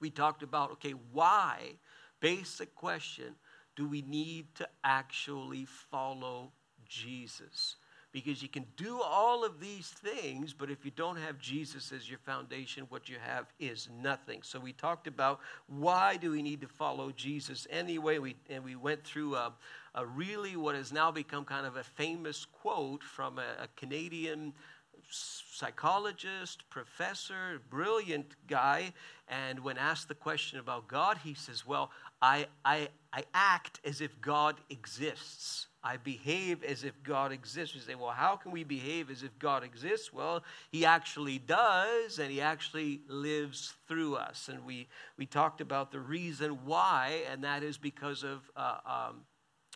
we 0.00 0.10
talked 0.10 0.42
about, 0.42 0.72
okay, 0.72 0.94
why, 1.12 1.74
basic 2.20 2.74
question, 2.74 3.36
do 3.76 3.88
we 3.88 4.02
need 4.02 4.52
to 4.56 4.68
actually 4.82 5.64
follow 5.64 6.52
Jesus? 6.88 7.76
Because 8.12 8.42
you 8.42 8.48
can 8.48 8.64
do 8.76 9.00
all 9.00 9.44
of 9.44 9.60
these 9.60 9.88
things, 9.88 10.54
but 10.54 10.70
if 10.70 10.84
you 10.84 10.90
don't 10.90 11.16
have 11.16 11.38
Jesus 11.38 11.92
as 11.92 12.08
your 12.08 12.18
foundation, 12.20 12.86
what 12.88 13.08
you 13.08 13.16
have 13.22 13.46
is 13.58 13.88
nothing. 14.02 14.42
So 14.42 14.58
we 14.58 14.72
talked 14.72 15.06
about 15.06 15.40
why 15.66 16.16
do 16.16 16.30
we 16.30 16.42
need 16.42 16.60
to 16.62 16.68
follow 16.68 17.10
Jesus 17.10 17.66
anyway, 17.70 18.18
we, 18.18 18.36
and 18.48 18.64
we 18.64 18.76
went 18.76 19.04
through 19.04 19.34
a, 19.34 19.52
a 19.94 20.06
really 20.06 20.56
what 20.56 20.74
has 20.74 20.92
now 20.92 21.10
become 21.10 21.44
kind 21.44 21.66
of 21.66 21.76
a 21.76 21.84
famous 21.84 22.46
quote 22.46 23.02
from 23.02 23.38
a, 23.38 23.64
a 23.64 23.68
Canadian 23.76 24.54
psychologist, 25.10 26.68
professor, 26.70 27.60
brilliant 27.70 28.34
guy. 28.46 28.92
And 29.28 29.60
when 29.60 29.78
asked 29.78 30.08
the 30.08 30.14
question 30.14 30.58
about 30.58 30.88
God, 30.88 31.18
he 31.18 31.34
says, 31.34 31.66
Well, 31.66 31.90
I, 32.20 32.46
I, 32.64 32.88
I 33.12 33.24
act 33.34 33.80
as 33.84 34.00
if 34.00 34.20
God 34.20 34.56
exists. 34.70 35.67
I 35.82 35.96
behave 35.96 36.64
as 36.64 36.82
if 36.82 37.00
God 37.02 37.30
exists. 37.30 37.74
We 37.74 37.80
say, 37.80 37.94
well, 37.94 38.10
how 38.10 38.36
can 38.36 38.50
we 38.50 38.64
behave 38.64 39.10
as 39.10 39.22
if 39.22 39.38
God 39.38 39.62
exists? 39.62 40.12
Well, 40.12 40.42
He 40.70 40.84
actually 40.84 41.38
does, 41.38 42.18
and 42.18 42.30
He 42.30 42.40
actually 42.40 43.02
lives 43.08 43.74
through 43.86 44.16
us. 44.16 44.48
And 44.48 44.64
we, 44.64 44.88
we 45.16 45.24
talked 45.24 45.60
about 45.60 45.92
the 45.92 46.00
reason 46.00 46.58
why, 46.64 47.22
and 47.30 47.44
that 47.44 47.62
is 47.62 47.78
because 47.78 48.24
of, 48.24 48.50
uh, 48.56 48.78
um, 48.84 49.20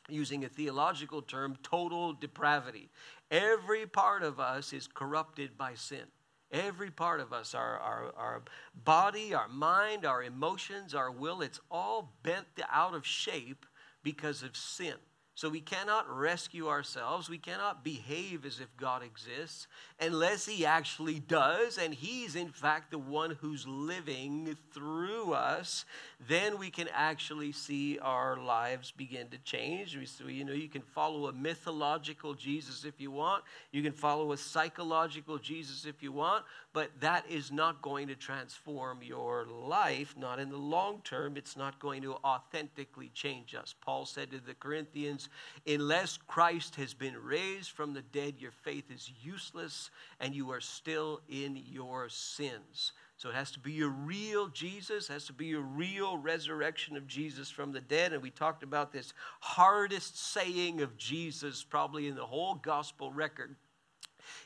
using 0.08 0.44
a 0.44 0.48
theological 0.48 1.22
term, 1.22 1.56
total 1.62 2.12
depravity. 2.12 2.90
Every 3.30 3.86
part 3.86 4.24
of 4.24 4.40
us 4.40 4.72
is 4.72 4.88
corrupted 4.88 5.56
by 5.56 5.74
sin. 5.74 6.04
Every 6.50 6.90
part 6.90 7.20
of 7.20 7.32
us, 7.32 7.54
our, 7.54 7.78
our, 7.78 8.12
our 8.16 8.42
body, 8.84 9.32
our 9.32 9.48
mind, 9.48 10.04
our 10.04 10.22
emotions, 10.22 10.94
our 10.94 11.10
will, 11.10 11.40
it's 11.40 11.60
all 11.70 12.12
bent 12.22 12.46
out 12.70 12.94
of 12.94 13.06
shape 13.06 13.64
because 14.02 14.42
of 14.42 14.54
sin. 14.54 14.96
So 15.42 15.48
we 15.48 15.60
cannot 15.60 16.08
rescue 16.08 16.68
ourselves. 16.68 17.28
We 17.28 17.36
cannot 17.36 17.82
behave 17.82 18.46
as 18.46 18.60
if 18.60 18.68
God 18.76 19.02
exists 19.02 19.66
unless 20.00 20.46
He 20.46 20.64
actually 20.64 21.18
does, 21.18 21.78
and 21.78 21.92
He's 21.92 22.36
in 22.36 22.50
fact 22.50 22.92
the 22.92 22.98
one 23.00 23.36
who's 23.40 23.66
living 23.66 24.56
through 24.72 25.32
us. 25.32 25.84
Then 26.28 26.60
we 26.60 26.70
can 26.70 26.86
actually 26.94 27.50
see 27.50 27.98
our 27.98 28.36
lives 28.36 28.92
begin 28.92 29.30
to 29.30 29.38
change. 29.38 29.98
So, 30.16 30.28
you 30.28 30.44
know, 30.44 30.52
you 30.52 30.68
can 30.68 30.82
follow 30.82 31.26
a 31.26 31.32
mythological 31.32 32.34
Jesus 32.34 32.84
if 32.84 33.00
you 33.00 33.10
want, 33.10 33.42
you 33.72 33.82
can 33.82 33.90
follow 33.90 34.30
a 34.30 34.36
psychological 34.36 35.38
Jesus 35.38 35.86
if 35.86 36.04
you 36.04 36.12
want, 36.12 36.44
but 36.72 36.88
that 37.00 37.28
is 37.28 37.50
not 37.50 37.82
going 37.82 38.06
to 38.06 38.14
transform 38.14 39.02
your 39.02 39.44
life, 39.46 40.14
not 40.16 40.38
in 40.38 40.50
the 40.50 40.56
long 40.56 41.00
term. 41.02 41.36
It's 41.36 41.56
not 41.56 41.80
going 41.80 42.02
to 42.02 42.14
authentically 42.24 43.10
change 43.12 43.56
us. 43.56 43.74
Paul 43.84 44.06
said 44.06 44.30
to 44.30 44.38
the 44.38 44.54
Corinthians, 44.54 45.28
Unless 45.66 46.18
Christ 46.26 46.76
has 46.76 46.94
been 46.94 47.16
raised 47.22 47.70
from 47.70 47.94
the 47.94 48.02
dead, 48.02 48.34
your 48.38 48.50
faith 48.50 48.90
is 48.90 49.10
useless 49.22 49.90
and 50.20 50.34
you 50.34 50.50
are 50.50 50.60
still 50.60 51.20
in 51.28 51.62
your 51.70 52.08
sins. 52.08 52.92
So 53.16 53.28
it 53.28 53.34
has 53.34 53.52
to 53.52 53.60
be 53.60 53.80
a 53.82 53.86
real 53.86 54.48
Jesus, 54.48 55.06
has 55.08 55.26
to 55.26 55.32
be 55.32 55.52
a 55.52 55.60
real 55.60 56.16
resurrection 56.18 56.96
of 56.96 57.06
Jesus 57.06 57.50
from 57.50 57.72
the 57.72 57.80
dead. 57.80 58.12
And 58.12 58.22
we 58.22 58.30
talked 58.30 58.62
about 58.62 58.92
this 58.92 59.12
hardest 59.40 60.18
saying 60.18 60.80
of 60.80 60.96
Jesus, 60.96 61.62
probably 61.62 62.08
in 62.08 62.16
the 62.16 62.26
whole 62.26 62.56
gospel 62.56 63.12
record 63.12 63.54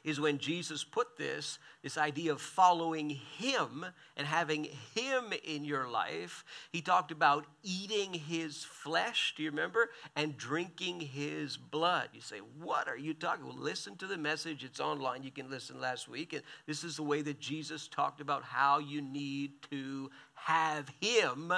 is 0.04 0.20
when 0.20 0.38
Jesus 0.38 0.84
put 0.84 1.16
this, 1.16 1.58
this 1.82 1.98
idea 1.98 2.32
of 2.32 2.40
following 2.40 3.10
Him 3.10 3.86
and 4.16 4.26
having 4.26 4.68
Him 4.94 5.32
in 5.44 5.64
your 5.64 5.88
life. 5.88 6.44
He 6.72 6.80
talked 6.80 7.10
about 7.10 7.46
eating 7.62 8.14
His 8.14 8.64
flesh, 8.64 9.34
do 9.36 9.42
you 9.42 9.50
remember? 9.50 9.90
And 10.14 10.36
drinking 10.36 11.00
His 11.00 11.56
blood. 11.56 12.08
You 12.12 12.20
say, 12.20 12.40
What 12.60 12.88
are 12.88 12.98
you 12.98 13.14
talking? 13.14 13.46
Well, 13.46 13.56
listen 13.56 13.96
to 13.96 14.06
the 14.06 14.16
message. 14.16 14.64
It's 14.64 14.80
online. 14.80 15.22
You 15.22 15.30
can 15.30 15.50
listen 15.50 15.80
last 15.80 16.08
week. 16.08 16.32
And 16.32 16.42
this 16.66 16.84
is 16.84 16.96
the 16.96 17.02
way 17.02 17.22
that 17.22 17.40
Jesus 17.40 17.88
talked 17.88 18.20
about 18.20 18.42
how 18.42 18.78
you 18.78 19.02
need 19.02 19.62
to 19.70 20.10
have 20.34 20.88
Him 21.00 21.52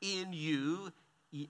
in 0.00 0.32
you 0.32 0.92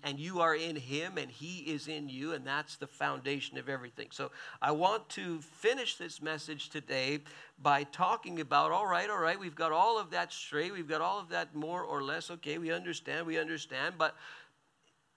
and 0.05 0.19
you 0.21 0.41
are 0.41 0.55
in 0.55 0.77
him 0.77 1.19
and 1.19 1.31
he 1.31 1.59
is 1.61 1.89
in 1.89 2.09
you 2.09 2.33
and 2.33 2.47
that's 2.47 2.77
the 2.77 2.87
foundation 2.87 3.59
of 3.59 3.69
everything. 3.69 4.09
So 4.11 4.31
i 4.61 4.71
want 4.71 5.09
to 5.11 5.41
finish 5.41 5.97
this 5.97 6.23
message 6.23 6.71
today 6.71 7.21
by 7.61 7.85
talking 7.85 8.41
about 8.41 8.71
all 8.71 8.87
right 8.87 9.11
all 9.11 9.19
right 9.19 9.39
we've 9.39 9.55
got 9.55 9.73
all 9.73 9.99
of 9.99 10.11
that 10.11 10.33
straight 10.33 10.73
we've 10.73 10.89
got 10.89 11.01
all 11.01 11.19
of 11.19 11.29
that 11.31 11.55
more 11.55 11.83
or 11.83 12.03
less 12.03 12.31
okay 12.31 12.59
we 12.59 12.73
understand 12.73 13.27
we 13.27 13.39
understand 13.39 13.95
but 13.99 14.15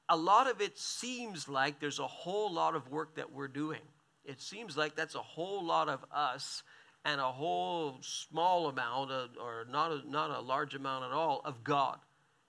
a 0.09 0.17
lot 0.17 0.49
of 0.49 0.61
it 0.61 0.77
seems 0.77 1.49
like 1.49 1.79
there's 1.79 1.99
a 1.99 2.07
whole 2.07 2.53
lot 2.53 2.75
of 2.75 2.89
work 2.91 3.15
that 3.15 3.31
we're 3.31 3.47
doing. 3.47 3.81
It 4.23 4.41
seems 4.41 4.77
like 4.77 4.95
that's 4.95 5.15
a 5.15 5.19
whole 5.19 5.63
lot 5.63 5.89
of 5.89 6.05
us 6.11 6.63
and 7.03 7.21
a 7.21 7.31
whole 7.31 7.97
small 8.01 8.67
amount 8.67 9.11
of, 9.11 9.29
or 9.41 9.65
not 9.69 9.91
a, 9.91 10.09
not 10.09 10.31
a 10.31 10.39
large 10.39 10.75
amount 10.75 11.05
at 11.05 11.11
all 11.11 11.41
of 11.45 11.63
god 11.63 11.99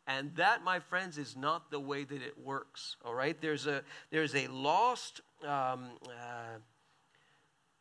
and 0.06 0.34
that, 0.36 0.62
my 0.62 0.78
friends, 0.78 1.18
is 1.18 1.36
not 1.36 1.70
the 1.70 1.80
way 1.80 2.04
that 2.04 2.22
it 2.22 2.38
works. 2.42 2.96
All 3.04 3.14
right? 3.14 3.40
There's 3.40 3.66
a, 3.66 3.82
there's 4.10 4.34
a 4.34 4.46
lost, 4.48 5.20
um, 5.42 5.90
uh, 6.06 6.58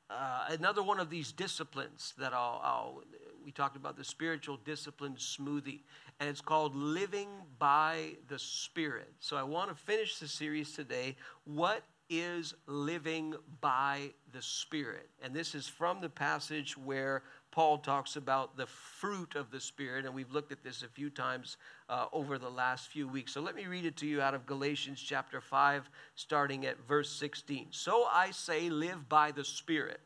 uh, 0.10 0.46
another 0.50 0.82
one 0.82 1.00
of 1.00 1.10
these 1.10 1.32
disciplines 1.32 2.14
that 2.18 2.34
I'll, 2.34 2.62
I'll, 2.64 3.04
we 3.44 3.52
talked 3.52 3.76
about 3.76 3.96
the 3.96 4.04
spiritual 4.04 4.58
discipline 4.58 5.16
smoothie, 5.18 5.82
and 6.20 6.30
it's 6.30 6.42
called 6.42 6.76
Living 6.76 7.30
by 7.60 8.14
the 8.28 8.40
Spirit. 8.40 9.12
So 9.20 9.38
I 9.38 9.44
want 9.44 9.70
to 9.70 9.76
finish 9.76 10.18
the 10.18 10.28
series 10.28 10.74
today. 10.74 11.16
What 11.44 11.84
is 12.10 12.54
living 12.66 13.36
by 13.62 14.12
the 14.32 14.42
Spirit? 14.42 15.10
And 15.24 15.34
this 15.34 15.54
is 15.54 15.68
from 15.68 16.02
the 16.02 16.10
passage 16.10 16.78
where 16.78 17.24
Paul 17.56 17.78
talks 17.78 18.18
about 18.18 18.58
the 18.58 18.66
fruit 18.66 19.36
of 19.36 19.50
the 19.50 19.62
Spirit, 19.62 20.04
and 20.04 20.14
we've 20.14 20.34
looked 20.34 20.52
at 20.52 20.62
this 20.62 20.84
a 20.84 20.90
few 20.90 21.10
times 21.10 21.56
uh, 21.88 22.08
over 22.12 22.38
the 22.38 22.50
last 22.50 22.90
few 22.90 23.08
weeks. 23.08 23.32
So 23.32 23.40
let 23.40 23.56
me 23.56 23.66
read 23.66 23.86
it 23.86 23.96
to 23.98 24.06
you 24.06 24.22
out 24.22 24.34
of 24.34 24.46
Galatians 24.46 25.02
chapter 25.02 25.40
5, 25.40 25.90
starting 26.16 26.66
at 26.66 26.86
verse 26.86 27.10
16. 27.12 27.68
So 27.72 28.08
I 28.12 28.32
say, 28.32 28.70
live 28.70 29.08
by 29.08 29.32
the 29.32 29.46
Spirit, 29.46 30.02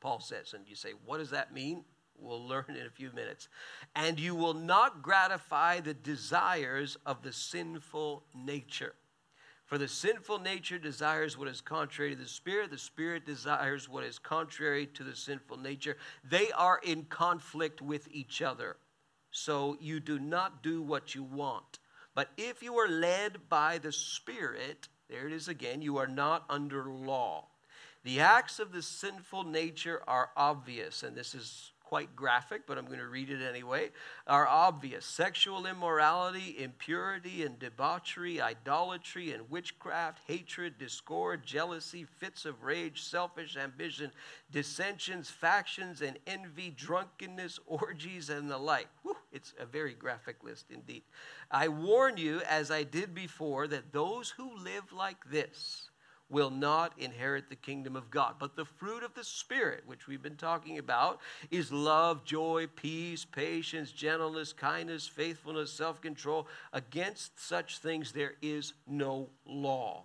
Paul 0.00 0.20
says. 0.20 0.52
And 0.54 0.62
you 0.68 0.76
say, 0.76 0.90
what 1.04 1.18
does 1.18 1.30
that 1.30 1.52
mean? 1.52 1.82
We'll 2.16 2.46
learn 2.46 2.66
in 2.68 2.86
a 2.86 2.90
few 2.90 3.10
minutes. 3.16 3.48
And 3.96 4.20
you 4.20 4.36
will 4.36 4.54
not 4.54 5.02
gratify 5.02 5.80
the 5.80 5.94
desires 5.94 6.96
of 7.04 7.24
the 7.24 7.32
sinful 7.32 8.22
nature. 8.32 8.94
For 9.70 9.78
the 9.78 9.86
sinful 9.86 10.40
nature 10.40 10.80
desires 10.80 11.38
what 11.38 11.46
is 11.46 11.60
contrary 11.60 12.10
to 12.10 12.20
the 12.20 12.26
spirit, 12.26 12.72
the 12.72 12.76
spirit 12.76 13.24
desires 13.24 13.88
what 13.88 14.02
is 14.02 14.18
contrary 14.18 14.86
to 14.94 15.04
the 15.04 15.14
sinful 15.14 15.58
nature. 15.58 15.96
They 16.28 16.50
are 16.50 16.80
in 16.82 17.04
conflict 17.04 17.80
with 17.80 18.08
each 18.10 18.42
other. 18.42 18.78
So 19.30 19.76
you 19.80 20.00
do 20.00 20.18
not 20.18 20.64
do 20.64 20.82
what 20.82 21.14
you 21.14 21.22
want. 21.22 21.78
But 22.16 22.30
if 22.36 22.64
you 22.64 22.74
are 22.78 22.88
led 22.88 23.48
by 23.48 23.78
the 23.78 23.92
spirit, 23.92 24.88
there 25.08 25.28
it 25.28 25.32
is 25.32 25.46
again, 25.46 25.82
you 25.82 25.98
are 25.98 26.08
not 26.08 26.46
under 26.50 26.86
law. 26.86 27.46
The 28.02 28.18
acts 28.18 28.58
of 28.58 28.72
the 28.72 28.82
sinful 28.82 29.44
nature 29.44 30.02
are 30.08 30.30
obvious, 30.36 31.04
and 31.04 31.16
this 31.16 31.32
is 31.32 31.70
quite 31.90 32.14
graphic, 32.14 32.68
but 32.68 32.78
I'm 32.78 32.86
going 32.86 33.00
to 33.00 33.08
read 33.08 33.30
it 33.30 33.42
anyway, 33.42 33.90
are 34.28 34.46
obvious 34.46 35.04
sexual 35.04 35.66
immorality, 35.66 36.54
impurity 36.56 37.42
and 37.42 37.58
debauchery, 37.58 38.40
idolatry 38.40 39.32
and 39.32 39.50
witchcraft, 39.50 40.20
hatred, 40.28 40.78
discord, 40.78 41.44
jealousy, 41.44 42.04
fits 42.04 42.44
of 42.44 42.62
rage, 42.62 43.02
selfish 43.02 43.56
ambition, 43.56 44.12
dissensions, 44.52 45.30
factions, 45.30 46.00
and 46.00 46.16
envy, 46.28 46.70
drunkenness, 46.70 47.58
orgies, 47.66 48.30
and 48.30 48.48
the 48.48 48.56
like. 48.56 48.86
Whew, 49.02 49.16
it's 49.32 49.52
a 49.58 49.66
very 49.66 49.94
graphic 49.94 50.44
list 50.44 50.66
indeed. 50.70 51.02
I 51.50 51.66
warn 51.66 52.18
you, 52.18 52.40
as 52.48 52.70
I 52.70 52.84
did 52.84 53.16
before, 53.16 53.66
that 53.66 53.92
those 53.92 54.30
who 54.30 54.56
live 54.62 54.92
like 54.92 55.28
this, 55.28 55.89
will 56.30 56.50
not 56.50 56.92
inherit 56.98 57.48
the 57.48 57.56
kingdom 57.56 57.96
of 57.96 58.10
God. 58.10 58.36
But 58.38 58.56
the 58.56 58.64
fruit 58.64 59.02
of 59.02 59.14
the 59.14 59.24
Spirit, 59.24 59.82
which 59.86 60.06
we've 60.06 60.22
been 60.22 60.36
talking 60.36 60.78
about, 60.78 61.20
is 61.50 61.72
love, 61.72 62.24
joy, 62.24 62.68
peace, 62.76 63.24
patience, 63.24 63.92
gentleness, 63.92 64.52
kindness, 64.52 65.06
faithfulness, 65.06 65.72
self 65.72 66.00
control. 66.00 66.46
Against 66.72 67.38
such 67.40 67.78
things 67.78 68.12
there 68.12 68.34
is 68.40 68.74
no 68.86 69.28
law. 69.44 70.04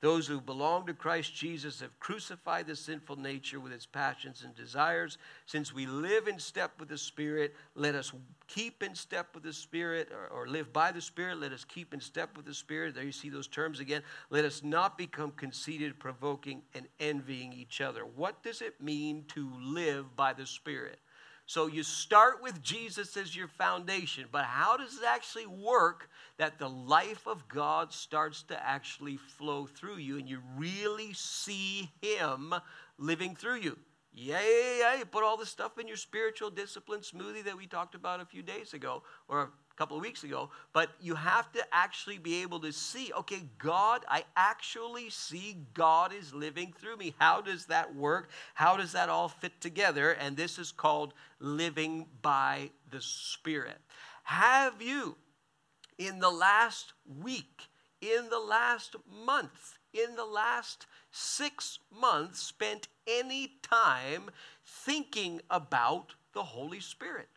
Those 0.00 0.26
who 0.26 0.40
belong 0.40 0.86
to 0.86 0.94
Christ 0.94 1.34
Jesus 1.34 1.80
have 1.80 1.98
crucified 2.00 2.66
the 2.66 2.74
sinful 2.74 3.16
nature 3.16 3.60
with 3.60 3.72
its 3.72 3.84
passions 3.84 4.42
and 4.42 4.54
desires. 4.54 5.18
Since 5.44 5.74
we 5.74 5.84
live 5.84 6.26
in 6.26 6.38
step 6.38 6.72
with 6.80 6.88
the 6.88 6.96
Spirit, 6.96 7.54
let 7.74 7.94
us 7.94 8.10
keep 8.48 8.82
in 8.82 8.94
step 8.94 9.28
with 9.34 9.42
the 9.42 9.52
Spirit, 9.52 10.10
or, 10.10 10.28
or, 10.28 10.48
live 10.48 10.72
by 10.72 10.90
the 10.90 11.02
Spirit. 11.02 11.38
Let 11.38 11.52
us 11.52 11.64
keep 11.64 11.92
in 11.92 12.00
step 12.00 12.34
with 12.34 12.46
the 12.46 12.54
Spirit. 12.54 12.94
There 12.94 13.04
you 13.04 13.12
see 13.12 13.28
those 13.28 13.46
terms 13.46 13.78
again. 13.78 14.02
Let 14.30 14.46
us 14.46 14.62
not 14.62 14.96
become 14.96 15.32
conceited, 15.32 15.98
provoking, 15.98 16.62
and 16.74 16.86
envying 16.98 17.52
each 17.52 17.82
other. 17.82 18.06
What 18.06 18.42
does 18.42 18.62
it 18.62 18.80
mean 18.80 19.24
to 19.34 19.50
live 19.60 20.16
by 20.16 20.32
the 20.32 20.46
Spirit? 20.46 20.98
So 21.50 21.66
you 21.66 21.82
start 21.82 22.40
with 22.40 22.62
Jesus 22.62 23.16
as 23.16 23.34
your 23.34 23.48
foundation, 23.48 24.26
but 24.30 24.44
how 24.44 24.76
does 24.76 24.96
it 24.98 25.04
actually 25.04 25.46
work 25.46 26.08
that 26.40 26.58
the 26.58 26.70
life 26.70 27.26
of 27.26 27.46
God 27.48 27.92
starts 27.92 28.42
to 28.44 28.66
actually 28.66 29.18
flow 29.18 29.66
through 29.66 29.98
you 29.98 30.16
and 30.16 30.26
you 30.26 30.40
really 30.56 31.12
see 31.12 31.90
Him 32.00 32.54
living 32.96 33.36
through 33.36 33.56
you? 33.56 33.78
Yeah, 34.14 34.40
yeah, 34.40 34.96
yeah. 34.96 35.04
Put 35.04 35.22
all 35.22 35.36
the 35.36 35.44
stuff 35.44 35.76
in 35.76 35.86
your 35.86 35.98
spiritual 35.98 36.48
discipline 36.48 37.00
smoothie 37.00 37.44
that 37.44 37.58
we 37.58 37.66
talked 37.66 37.94
about 37.94 38.20
a 38.20 38.24
few 38.24 38.42
days 38.42 38.72
ago 38.72 39.02
or 39.28 39.42
a 39.42 39.48
couple 39.76 39.98
of 39.98 40.02
weeks 40.02 40.24
ago, 40.24 40.48
but 40.72 40.88
you 40.98 41.14
have 41.14 41.52
to 41.52 41.62
actually 41.72 42.16
be 42.16 42.40
able 42.40 42.60
to 42.60 42.72
see, 42.72 43.12
okay, 43.18 43.42
God, 43.58 44.06
I 44.08 44.24
actually 44.34 45.10
see 45.10 45.58
God 45.74 46.14
is 46.14 46.32
living 46.32 46.72
through 46.80 46.96
me. 46.96 47.14
How 47.18 47.42
does 47.42 47.66
that 47.66 47.94
work? 47.94 48.30
How 48.54 48.78
does 48.78 48.92
that 48.92 49.10
all 49.10 49.28
fit 49.28 49.60
together? 49.60 50.12
And 50.12 50.38
this 50.38 50.58
is 50.58 50.72
called 50.72 51.12
living 51.38 52.06
by 52.22 52.70
the 52.90 53.02
Spirit. 53.02 53.76
Have 54.22 54.80
you, 54.80 55.16
in 56.00 56.18
the 56.18 56.30
last 56.30 56.94
week, 57.22 57.68
in 58.00 58.28
the 58.30 58.40
last 58.40 58.96
month, 59.24 59.78
in 59.92 60.16
the 60.16 60.24
last 60.24 60.86
six 61.12 61.78
months, 61.92 62.40
spent 62.40 62.88
any 63.06 63.52
time 63.62 64.30
thinking 64.64 65.40
about 65.50 66.14
the 66.32 66.42
Holy 66.42 66.80
Spirit? 66.80 67.28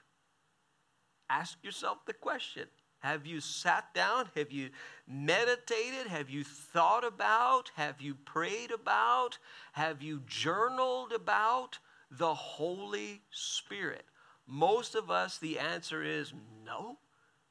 ask 1.34 1.58
yourself 1.64 2.06
the 2.06 2.14
question 2.14 2.68
Have 3.00 3.26
you 3.26 3.42
sat 3.42 3.94
down? 3.94 4.30
Have 4.36 4.52
you 4.52 4.70
meditated? 5.08 6.08
Have 6.08 6.30
you 6.30 6.44
thought 6.44 7.04
about? 7.04 7.72
Have 7.76 8.02
you 8.02 8.16
prayed 8.16 8.72
about? 8.72 9.40
Have 9.74 10.02
you 10.02 10.22
journaled 10.28 11.12
about 11.12 11.80
the 12.12 12.34
Holy 12.34 13.22
Spirit? 13.32 14.06
Most 14.46 14.96
of 14.96 15.10
us, 15.10 15.38
the 15.38 15.58
answer 15.60 16.04
is 16.04 16.34
no. 16.66 16.98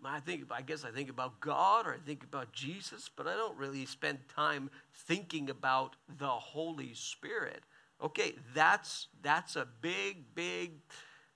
I 0.05 0.21
think, 0.21 0.45
I 0.51 0.63
guess 0.63 0.85
I 0.85 0.91
think 0.91 1.11
about 1.11 1.41
God 1.41 1.87
or 1.87 1.95
I 1.95 1.99
think 1.99 2.25
about 2.25 2.53
Jesus, 2.53 3.11
but 3.15 3.27
I 3.27 3.35
don't 3.35 3.57
really 3.57 3.87
spend 3.87 4.19
time 4.35 4.71
thinking 4.93 5.51
about 5.51 5.97
the 6.19 6.27
Holy 6.27 6.95
Spirit. 6.95 7.63
Okay, 8.03 8.35
that's 8.55 9.09
that's 9.23 9.55
a 9.55 9.67
big, 9.81 10.35
big 10.35 10.73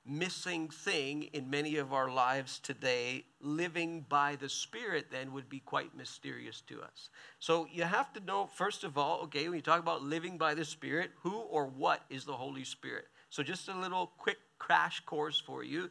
missing 0.07 0.69
thing 0.69 1.25
in 1.33 1.51
many 1.51 1.77
of 1.77 1.93
our 1.93 2.11
lives 2.11 2.61
today, 2.61 3.25
living 3.41 4.05
by 4.09 4.37
the 4.37 4.49
Spirit 4.49 5.07
then 5.11 5.33
would 5.33 5.49
be 5.49 5.61
quite 5.61 5.97
mysterious 5.97 6.61
to 6.63 6.81
us. 6.81 7.11
So 7.41 7.67
you 7.73 7.83
have 7.83 8.13
to 8.13 8.21
know, 8.21 8.47
first 8.47 8.85
of 8.85 8.97
all, 8.97 9.23
okay, 9.23 9.49
when 9.49 9.57
you 9.57 9.63
talk 9.63 9.81
about 9.81 10.03
living 10.03 10.39
by 10.39 10.55
the 10.55 10.65
Spirit, 10.65 11.11
who 11.23 11.39
or 11.39 11.67
what 11.67 12.03
is 12.09 12.25
the 12.25 12.33
Holy 12.33 12.65
Spirit? 12.65 13.07
So 13.31 13.43
just 13.43 13.69
a 13.69 13.77
little 13.77 14.13
quick 14.19 14.39
crash 14.59 15.01
course 15.01 15.43
for 15.45 15.65
you. 15.65 15.91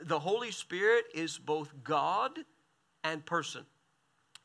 The 0.00 0.18
Holy 0.18 0.50
Spirit 0.50 1.06
is 1.14 1.38
both 1.38 1.72
God 1.82 2.38
and 3.04 3.24
person, 3.24 3.64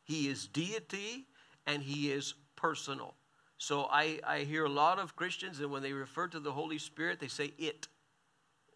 He 0.04 0.28
is 0.28 0.48
deity 0.48 1.26
and 1.66 1.82
He 1.82 2.12
is 2.12 2.34
personal. 2.56 3.16
So 3.58 3.88
I, 3.92 4.20
I 4.26 4.40
hear 4.40 4.66
a 4.66 4.70
lot 4.70 4.98
of 4.98 5.16
Christians, 5.16 5.60
and 5.60 5.70
when 5.70 5.84
they 5.84 5.94
refer 5.94 6.28
to 6.30 6.40
the 6.40 6.52
Holy 6.52 6.80
Spirit, 6.80 7.20
they 7.20 7.28
say 7.28 7.54
it 7.60 7.88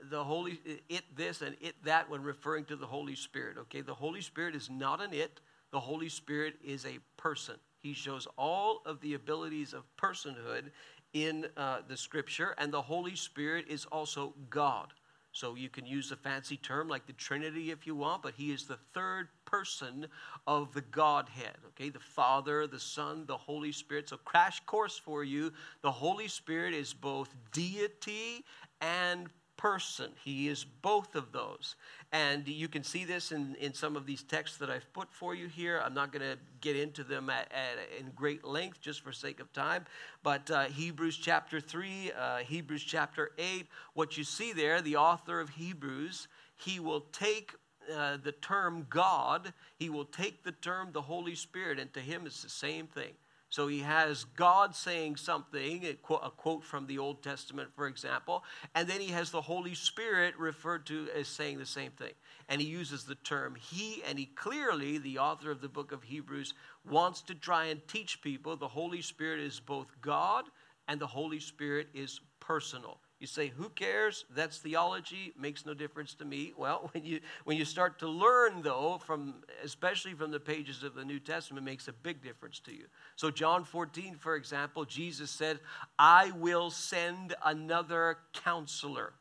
the 0.10 0.24
Holy 0.24 0.60
it 0.90 1.04
this 1.16 1.42
and 1.42 1.56
it 1.62 1.76
that 1.84 2.10
when 2.10 2.22
referring 2.22 2.66
to 2.66 2.76
the 2.76 2.86
Holy 2.86 3.16
Spirit. 3.16 3.58
Okay, 3.58 3.82
the 3.82 3.94
Holy 3.94 4.22
Spirit 4.22 4.56
is 4.56 4.70
not 4.70 5.02
an 5.02 5.14
it. 5.14 5.40
The 5.72 5.80
Holy 5.80 6.10
Spirit 6.10 6.56
is 6.64 6.86
a 6.86 7.00
person. 7.18 7.56
He 7.80 7.94
shows 7.94 8.28
all 8.38 8.82
of 8.86 9.00
the 9.02 9.14
abilities 9.14 9.74
of 9.74 9.84
personhood 9.98 10.72
in 11.14 11.48
uh, 11.56 11.80
the 11.88 11.98
Scripture, 11.98 12.56
and 12.58 12.72
the 12.72 12.82
Holy 12.82 13.16
Spirit 13.16 13.66
is 13.68 13.86
also 13.86 14.34
God. 14.50 14.94
So 15.36 15.56
you 15.56 15.68
can 15.68 15.86
use 15.86 16.14
a 16.14 16.16
fancy 16.16 16.56
term 16.56 16.88
like 16.88 17.08
the 17.08 17.14
Trinity 17.14 17.70
if 17.70 17.86
you 17.86 17.94
want, 17.94 18.24
but 18.24 18.36
He 18.36 18.54
is 18.54 18.68
the 18.68 18.80
third 18.94 19.28
person 19.44 20.08
of 20.48 20.74
the 20.74 20.80
Godhead. 20.80 21.58
Okay, 21.68 21.90
the 21.90 22.00
Father, 22.00 22.68
the 22.68 22.80
Son, 22.80 23.26
the 23.26 23.36
Holy 23.36 23.74
Spirit. 23.74 24.08
So 24.08 24.16
crash 24.16 24.62
course 24.66 24.98
for 24.98 25.26
you: 25.26 25.52
the 25.82 25.92
Holy 25.92 26.30
Spirit 26.30 26.74
is 26.74 26.94
both 26.94 27.36
deity 27.52 28.46
and 28.80 29.28
person. 29.58 30.12
He 30.24 30.48
is 30.48 30.64
both 30.64 31.16
of 31.16 31.32
those. 31.32 31.76
And 32.12 32.48
you 32.48 32.68
can 32.68 32.84
see 32.84 33.06
this 33.06 33.32
in, 33.32 33.56
in 33.56 33.74
some 33.74 33.96
of 33.96 34.06
these 34.06 34.24
texts 34.24 34.58
that 34.58 34.70
I've 34.70 34.92
put 34.94 35.12
for 35.12 35.36
you 35.36 35.48
here. 35.48 35.82
I'm 35.84 35.94
not 35.94 36.12
going 36.12 36.22
to 36.22 36.38
get 36.62 36.76
into 36.76 37.04
them 37.04 37.30
at, 37.30 37.52
at, 37.52 37.78
in 38.00 38.12
great 38.16 38.44
length 38.44 38.82
just 38.82 39.02
for 39.02 39.12
sake 39.12 39.40
of 39.40 39.52
time. 39.54 39.86
But 40.24 40.50
uh, 40.50 40.66
Hebrews 40.66 41.18
chapter 41.18 41.60
3, 41.60 42.12
uh, 42.18 42.38
Hebrews 42.38 42.84
chapter 42.84 43.32
8, 43.38 43.68
what 43.94 44.18
you 44.18 44.24
see 44.24 44.54
there, 44.54 44.82
the 44.82 44.96
author 44.96 45.40
of 45.40 45.50
Hebrews, 45.50 46.28
he 46.58 46.80
will 46.80 47.02
take 47.12 47.54
uh, 47.94 48.18
the 48.24 48.32
term 48.32 48.88
God, 48.90 49.54
he 49.78 49.90
will 49.90 50.06
take 50.06 50.44
the 50.44 50.52
term 50.52 50.92
the 50.92 51.02
Holy 51.02 51.36
Spirit, 51.36 51.80
and 51.80 51.94
to 51.94 52.00
him 52.00 52.26
it's 52.26 52.42
the 52.42 52.50
same 52.50 52.88
thing. 52.88 53.14
So 53.56 53.68
he 53.68 53.80
has 53.80 54.26
God 54.26 54.76
saying 54.76 55.16
something, 55.16 55.86
a 55.86 55.94
quote 55.94 56.66
from 56.66 56.88
the 56.88 56.98
Old 56.98 57.24
Testament, 57.24 57.70
for 57.74 57.88
example, 57.88 58.44
and 58.76 58.86
then 58.86 59.00
he 59.00 59.14
has 59.14 59.32
the 59.32 59.40
Holy 59.40 59.74
Spirit 59.76 60.38
referred 60.38 60.86
to 60.88 61.08
as 61.16 61.30
saying 61.30 61.60
the 61.60 61.66
same 61.66 61.92
thing. 61.92 62.12
And 62.50 62.60
he 62.60 62.68
uses 62.68 63.06
the 63.06 63.16
term 63.16 63.56
he, 63.56 64.04
and 64.06 64.20
he 64.20 64.26
clearly, 64.26 64.98
the 64.98 65.20
author 65.20 65.52
of 65.52 65.62
the 65.62 65.70
book 65.70 65.94
of 65.94 66.04
Hebrews, 66.04 66.54
wants 66.84 67.22
to 67.22 67.34
try 67.34 67.68
and 67.68 67.80
teach 67.88 68.22
people 68.22 68.58
the 68.58 68.68
Holy 68.68 69.02
Spirit 69.02 69.40
is 69.40 69.62
both 69.62 69.88
God 70.02 70.44
and 70.90 71.00
the 71.00 71.08
Holy 71.08 71.40
Spirit 71.40 71.88
is 71.94 72.20
personal. 72.42 73.00
You 73.26 73.28
say, 73.28 73.48
who 73.48 73.70
cares? 73.70 74.24
That's 74.36 74.60
theology, 74.60 75.34
makes 75.36 75.66
no 75.66 75.74
difference 75.74 76.14
to 76.14 76.26
me. 76.26 76.54
Well, 76.56 76.90
when 76.94 77.04
you 77.04 77.22
when 77.44 77.58
you 77.58 77.66
start 77.66 77.98
to 78.00 78.08
learn 78.08 78.62
though, 78.62 79.02
from 79.04 79.38
especially 79.64 80.14
from 80.14 80.30
the 80.30 80.40
pages 80.40 80.84
of 80.84 80.94
the 80.94 81.04
New 81.04 81.20
Testament, 81.20 81.66
makes 81.66 81.88
a 81.88 81.94
big 81.94 82.22
difference 82.22 82.60
to 82.60 82.72
you. 82.72 82.86
So 83.16 83.32
John 83.32 83.64
14, 83.64 84.18
for 84.20 84.36
example, 84.36 84.86
Jesus 84.86 85.32
said, 85.32 85.60
I 85.98 86.34
will 86.38 86.70
send 86.70 87.34
another 87.44 88.20
counselor, 88.32 89.14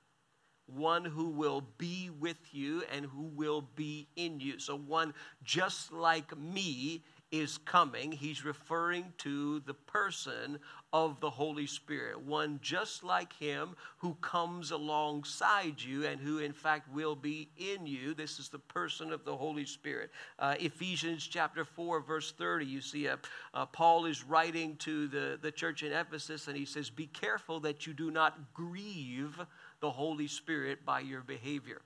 one 0.67 1.07
who 1.07 1.31
will 1.31 1.63
be 1.79 2.11
with 2.11 2.53
you 2.53 2.83
and 2.93 3.07
who 3.07 3.23
will 3.35 3.63
be 3.75 4.07
in 4.17 4.39
you. 4.39 4.59
So 4.59 4.77
one 4.77 5.15
just 5.43 5.95
like 5.95 6.37
me 6.37 7.05
is 7.31 7.57
coming, 7.57 8.13
he's 8.13 8.45
referring 8.45 9.15
to 9.19 9.61
the 9.61 9.75
person 9.75 10.59
of 10.95 11.19
the 11.19 11.29
Holy 11.29 11.67
Spirit, 11.67 12.21
one 12.21 12.61
just 12.63 13.03
like 13.03 13.33
him 13.33 13.75
who 13.99 14.15
comes 14.21 14.71
alongside 14.71 15.83
you 15.83 16.07
and 16.07 16.21
who, 16.21 16.39
in 16.39 16.53
fact, 16.53 16.89
will 16.95 17.17
be 17.17 17.49
in 17.57 17.85
you. 17.85 18.15
This 18.15 18.39
is 18.39 18.49
the 18.49 18.61
person 18.61 19.13
of 19.13 19.25
the 19.25 19.37
Holy 19.37 19.67
Spirit. 19.67 20.13
Uh, 20.39 20.55
Ephesians 20.61 21.27
chapter 21.27 21.65
4, 21.65 22.01
verse 22.01 22.31
30, 22.39 22.65
you 22.65 22.81
see 22.81 23.09
uh, 23.09 23.17
uh, 23.55 23.67
Paul 23.67 24.07
is 24.07 24.23
writing 24.23 24.77
to 24.77 25.09
the, 25.09 25.37
the 25.43 25.51
church 25.51 25.83
in 25.83 25.93
Ephesus, 25.93 26.47
and 26.47 26.57
he 26.57 26.65
says, 26.65 26.91
Be 26.91 27.09
careful 27.09 27.59
that 27.61 27.89
you 27.89 27.93
do 27.93 28.13
not 28.13 28.55
grieve 28.55 29.41
the 29.81 29.91
Holy 29.91 30.29
Spirit 30.29 30.87
by 30.87 31.01
your 31.01 31.23
behavior. 31.23 31.83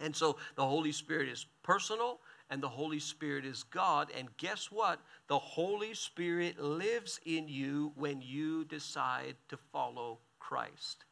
And 0.00 0.14
so 0.14 0.36
the 0.54 0.66
Holy 0.66 0.92
Spirit 0.92 1.30
is 1.30 1.46
personal 1.62 2.20
and 2.50 2.62
the 2.62 2.68
Holy 2.68 3.00
Spirit 3.00 3.44
is 3.44 3.62
God. 3.62 4.10
And 4.16 4.36
guess 4.36 4.70
what? 4.70 5.00
The 5.28 5.38
Holy 5.38 5.94
Spirit 5.94 6.58
lives 6.58 7.20
in 7.24 7.48
you 7.48 7.92
when 7.96 8.20
you 8.22 8.64
decide 8.64 9.36
to 9.48 9.56
follow 9.72 10.18
Christ. 10.38 11.04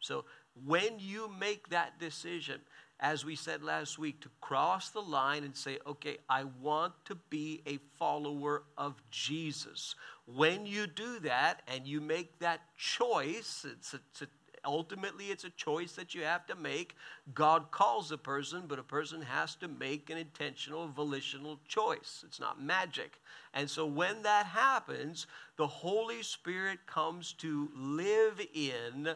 So 0.00 0.24
when 0.66 0.98
you 0.98 1.30
make 1.40 1.70
that 1.70 1.98
decision, 1.98 2.60
as 3.00 3.24
we 3.24 3.36
said 3.36 3.62
last 3.62 3.98
week, 3.98 4.20
to 4.20 4.28
cross 4.40 4.90
the 4.90 5.00
line 5.00 5.44
and 5.44 5.56
say, 5.56 5.78
okay, 5.86 6.18
I 6.28 6.44
want 6.44 6.92
to 7.06 7.16
be 7.28 7.62
a 7.66 7.78
follower 7.98 8.62
of 8.78 9.02
Jesus. 9.10 9.94
When 10.26 10.64
you 10.66 10.86
do 10.86 11.18
that 11.20 11.62
and 11.66 11.86
you 11.86 12.00
make 12.00 12.38
that 12.38 12.60
choice, 12.76 13.66
it's 13.68 13.94
a, 13.94 14.00
it's 14.10 14.22
a 14.22 14.28
ultimately 14.64 15.26
it's 15.26 15.44
a 15.44 15.50
choice 15.50 15.92
that 15.92 16.14
you 16.14 16.22
have 16.22 16.46
to 16.46 16.54
make. 16.54 16.96
God 17.34 17.70
calls 17.70 18.12
a 18.12 18.18
person, 18.18 18.64
but 18.66 18.78
a 18.78 18.84
person 18.84 19.22
has 19.22 19.54
to 19.56 19.68
make 19.68 20.10
an 20.10 20.18
intentional, 20.18 20.88
volitional 20.88 21.58
choice. 21.66 22.24
It's 22.26 22.40
not 22.40 22.62
magic. 22.62 23.20
And 23.52 23.68
so 23.68 23.86
when 23.86 24.22
that 24.22 24.46
happens, 24.46 25.26
the 25.56 25.66
Holy 25.66 26.22
Spirit 26.22 26.86
comes 26.86 27.32
to 27.34 27.70
live 27.74 28.40
in 28.52 29.14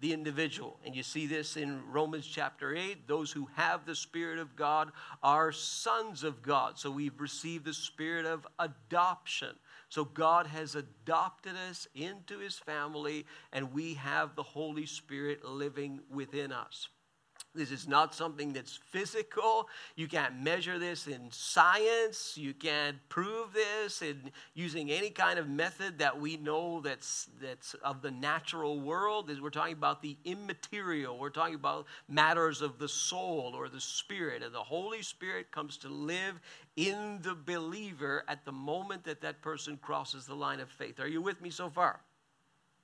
the 0.00 0.12
individual. 0.12 0.78
And 0.84 0.94
you 0.94 1.02
see 1.02 1.26
this 1.26 1.56
in 1.56 1.80
Romans 1.90 2.26
chapter 2.26 2.74
8. 2.74 3.08
Those 3.08 3.30
who 3.30 3.48
have 3.54 3.86
the 3.86 3.94
Spirit 3.94 4.38
of 4.38 4.54
God 4.56 4.90
are 5.22 5.52
sons 5.52 6.24
of 6.24 6.42
God. 6.42 6.78
So 6.78 6.90
we've 6.90 7.20
received 7.20 7.64
the 7.64 7.72
Spirit 7.72 8.26
of 8.26 8.46
adoption. 8.58 9.56
So 9.94 10.04
God 10.04 10.48
has 10.48 10.74
adopted 10.74 11.54
us 11.70 11.86
into 11.94 12.40
his 12.40 12.58
family, 12.58 13.26
and 13.52 13.72
we 13.72 13.94
have 13.94 14.34
the 14.34 14.42
Holy 14.42 14.86
Spirit 14.86 15.44
living 15.44 16.00
within 16.10 16.50
us. 16.50 16.88
This 17.54 17.70
is 17.70 17.86
not 17.86 18.12
something 18.12 18.52
that's 18.52 18.76
physical. 18.76 19.68
You 19.94 20.08
can't 20.08 20.42
measure 20.42 20.80
this 20.80 21.06
in 21.06 21.28
science. 21.30 22.36
You 22.36 22.52
can't 22.52 22.96
prove 23.08 23.52
this 23.52 24.02
in 24.02 24.32
using 24.54 24.90
any 24.90 25.10
kind 25.10 25.38
of 25.38 25.48
method 25.48 26.00
that 26.00 26.20
we 26.20 26.36
know 26.38 26.80
that's, 26.80 27.28
that's 27.40 27.74
of 27.74 28.02
the 28.02 28.10
natural 28.10 28.80
world. 28.80 29.30
We're 29.40 29.50
talking 29.50 29.74
about 29.74 30.02
the 30.02 30.16
immaterial. 30.24 31.16
We're 31.16 31.30
talking 31.30 31.54
about 31.54 31.86
matters 32.08 32.60
of 32.60 32.80
the 32.80 32.88
soul 32.88 33.52
or 33.54 33.68
the 33.68 33.80
spirit. 33.80 34.42
And 34.42 34.52
the 34.52 34.58
Holy 34.58 35.02
Spirit 35.02 35.52
comes 35.52 35.76
to 35.78 35.88
live 35.88 36.40
in 36.76 37.20
the 37.22 37.34
believer 37.34 38.24
at 38.28 38.44
the 38.44 38.52
moment 38.52 39.04
that 39.04 39.20
that 39.20 39.42
person 39.42 39.78
crosses 39.80 40.26
the 40.26 40.34
line 40.34 40.60
of 40.60 40.70
faith. 40.70 40.98
Are 41.00 41.06
you 41.06 41.22
with 41.22 41.40
me 41.40 41.50
so 41.50 41.68
far? 41.68 42.00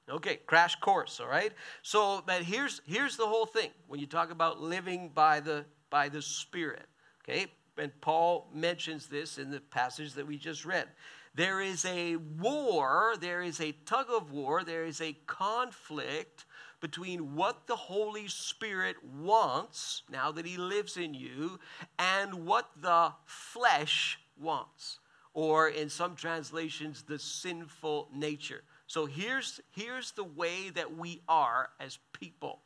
Okay, 0.08 0.40
crash 0.46 0.76
course, 0.76 1.20
all 1.20 1.28
right? 1.28 1.52
So, 1.82 2.22
but 2.26 2.42
here's 2.42 2.80
here's 2.84 3.16
the 3.16 3.26
whole 3.26 3.46
thing 3.46 3.70
when 3.86 4.00
you 4.00 4.06
talk 4.06 4.30
about 4.30 4.60
living 4.60 5.10
by 5.14 5.40
the 5.40 5.64
by 5.88 6.08
the 6.08 6.22
Spirit. 6.22 6.86
Okay? 7.22 7.46
And 7.76 7.92
Paul 8.00 8.48
mentions 8.52 9.06
this 9.06 9.38
in 9.38 9.50
the 9.50 9.60
passage 9.60 10.14
that 10.14 10.26
we 10.26 10.36
just 10.36 10.64
read. 10.64 10.88
There 11.34 11.60
is 11.60 11.84
a 11.84 12.16
war, 12.16 13.14
there 13.20 13.40
is 13.40 13.60
a 13.60 13.72
tug 13.86 14.06
of 14.10 14.32
war, 14.32 14.64
there 14.64 14.84
is 14.84 15.00
a 15.00 15.16
conflict 15.26 16.44
between 16.80 17.36
what 17.36 17.66
the 17.66 17.76
Holy 17.76 18.26
Spirit 18.28 18.96
wants 19.20 20.02
now 20.10 20.32
that 20.32 20.46
He 20.46 20.56
lives 20.56 20.96
in 20.96 21.14
you 21.14 21.58
and 21.98 22.46
what 22.46 22.70
the 22.80 23.12
flesh 23.26 24.18
wants, 24.40 24.98
or 25.34 25.68
in 25.68 25.88
some 25.88 26.16
translations, 26.16 27.02
the 27.02 27.18
sinful 27.18 28.08
nature. 28.14 28.62
So 28.86 29.06
here's, 29.06 29.60
here's 29.70 30.12
the 30.12 30.24
way 30.24 30.70
that 30.70 30.96
we 30.96 31.20
are 31.28 31.68
as 31.78 31.98
people 32.12 32.60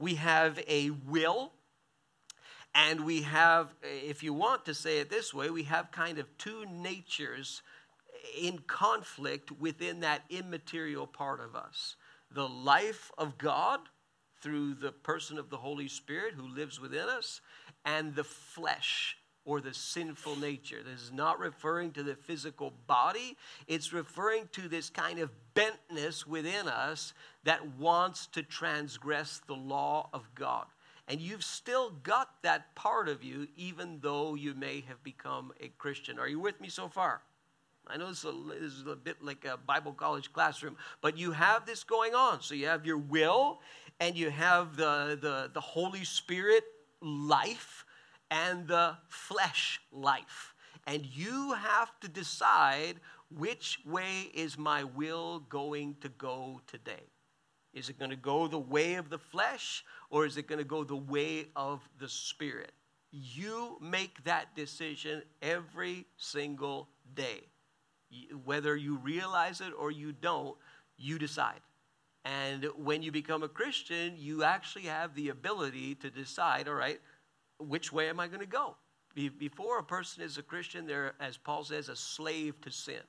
we 0.00 0.14
have 0.14 0.60
a 0.68 0.90
will, 0.90 1.52
and 2.74 3.04
we 3.04 3.22
have, 3.22 3.74
if 3.82 4.22
you 4.22 4.32
want 4.32 4.64
to 4.66 4.74
say 4.74 5.00
it 5.00 5.10
this 5.10 5.34
way, 5.34 5.50
we 5.50 5.64
have 5.64 5.90
kind 5.90 6.18
of 6.18 6.26
two 6.38 6.64
natures 6.66 7.62
in 8.40 8.58
conflict 8.66 9.50
within 9.50 10.00
that 10.00 10.22
immaterial 10.30 11.06
part 11.06 11.40
of 11.40 11.56
us 11.56 11.96
the 12.32 12.48
life 12.48 13.10
of 13.18 13.38
God 13.38 13.80
through 14.40 14.74
the 14.74 14.92
person 14.92 15.38
of 15.38 15.50
the 15.50 15.56
Holy 15.56 15.88
Spirit 15.88 16.34
who 16.34 16.46
lives 16.46 16.80
within 16.80 17.08
us, 17.08 17.40
and 17.84 18.14
the 18.14 18.24
flesh 18.24 19.16
or 19.44 19.60
the 19.60 19.72
sinful 19.72 20.36
nature. 20.36 20.82
This 20.84 21.00
is 21.00 21.12
not 21.12 21.40
referring 21.40 21.92
to 21.92 22.02
the 22.02 22.14
physical 22.14 22.72
body, 22.86 23.36
it's 23.66 23.92
referring 23.92 24.48
to 24.52 24.68
this 24.68 24.90
kind 24.90 25.18
of 25.18 25.30
bentness 25.54 26.26
within 26.26 26.68
us 26.68 27.14
that 27.44 27.76
wants 27.78 28.26
to 28.28 28.42
transgress 28.42 29.40
the 29.46 29.54
law 29.54 30.10
of 30.12 30.28
God. 30.34 30.66
And 31.08 31.20
you've 31.20 31.44
still 31.44 31.90
got 32.02 32.28
that 32.42 32.74
part 32.74 33.08
of 33.08 33.24
you, 33.24 33.48
even 33.56 34.00
though 34.02 34.34
you 34.34 34.54
may 34.54 34.84
have 34.86 35.02
become 35.02 35.52
a 35.60 35.68
Christian. 35.78 36.18
Are 36.18 36.28
you 36.28 36.38
with 36.38 36.60
me 36.60 36.68
so 36.68 36.88
far? 36.88 37.22
I 37.90 37.96
know 37.96 38.08
this 38.08 38.18
is, 38.18 38.24
a, 38.24 38.60
this 38.60 38.72
is 38.72 38.86
a 38.86 38.96
bit 38.96 39.22
like 39.22 39.44
a 39.44 39.56
Bible 39.56 39.92
college 39.92 40.32
classroom, 40.32 40.76
but 41.00 41.16
you 41.16 41.32
have 41.32 41.66
this 41.66 41.84
going 41.84 42.14
on. 42.14 42.42
So 42.42 42.54
you 42.54 42.66
have 42.66 42.84
your 42.84 42.98
will, 42.98 43.60
and 44.00 44.16
you 44.16 44.30
have 44.30 44.76
the, 44.76 45.18
the, 45.20 45.50
the 45.52 45.60
Holy 45.60 46.04
Spirit 46.04 46.64
life 47.00 47.84
and 48.30 48.66
the 48.68 48.96
flesh 49.08 49.80
life. 49.92 50.54
And 50.86 51.04
you 51.04 51.52
have 51.52 51.98
to 52.00 52.08
decide 52.08 52.96
which 53.36 53.80
way 53.84 54.30
is 54.34 54.56
my 54.56 54.84
will 54.84 55.40
going 55.40 55.96
to 56.00 56.08
go 56.08 56.60
today. 56.66 57.02
Is 57.74 57.88
it 57.88 57.98
going 57.98 58.10
to 58.10 58.16
go 58.16 58.48
the 58.48 58.58
way 58.58 58.94
of 58.94 59.10
the 59.10 59.18
flesh 59.18 59.84
or 60.10 60.24
is 60.24 60.36
it 60.36 60.46
going 60.46 60.58
to 60.58 60.64
go 60.64 60.84
the 60.84 60.96
way 60.96 61.46
of 61.54 61.86
the 61.98 62.08
spirit? 62.08 62.72
You 63.10 63.78
make 63.80 64.24
that 64.24 64.54
decision 64.54 65.22
every 65.42 66.06
single 66.16 66.88
day. 67.14 67.42
Whether 68.44 68.76
you 68.76 68.96
realize 68.96 69.60
it 69.60 69.72
or 69.78 69.90
you 69.90 70.12
don't, 70.12 70.56
you 70.96 71.18
decide. 71.18 71.60
And 72.24 72.66
when 72.76 73.02
you 73.02 73.12
become 73.12 73.42
a 73.42 73.48
Christian, 73.48 74.14
you 74.18 74.44
actually 74.44 74.84
have 74.84 75.14
the 75.14 75.28
ability 75.30 75.94
to 75.96 76.10
decide 76.10 76.68
all 76.68 76.74
right, 76.74 77.00
which 77.58 77.92
way 77.92 78.08
am 78.08 78.20
I 78.20 78.28
going 78.28 78.40
to 78.40 78.46
go? 78.46 78.76
Before 79.14 79.78
a 79.78 79.84
person 79.84 80.22
is 80.22 80.38
a 80.38 80.42
Christian, 80.42 80.86
they're, 80.86 81.14
as 81.20 81.36
Paul 81.36 81.64
says, 81.64 81.88
a 81.88 81.96
slave 81.96 82.60
to 82.60 82.70
sin. 82.70 83.00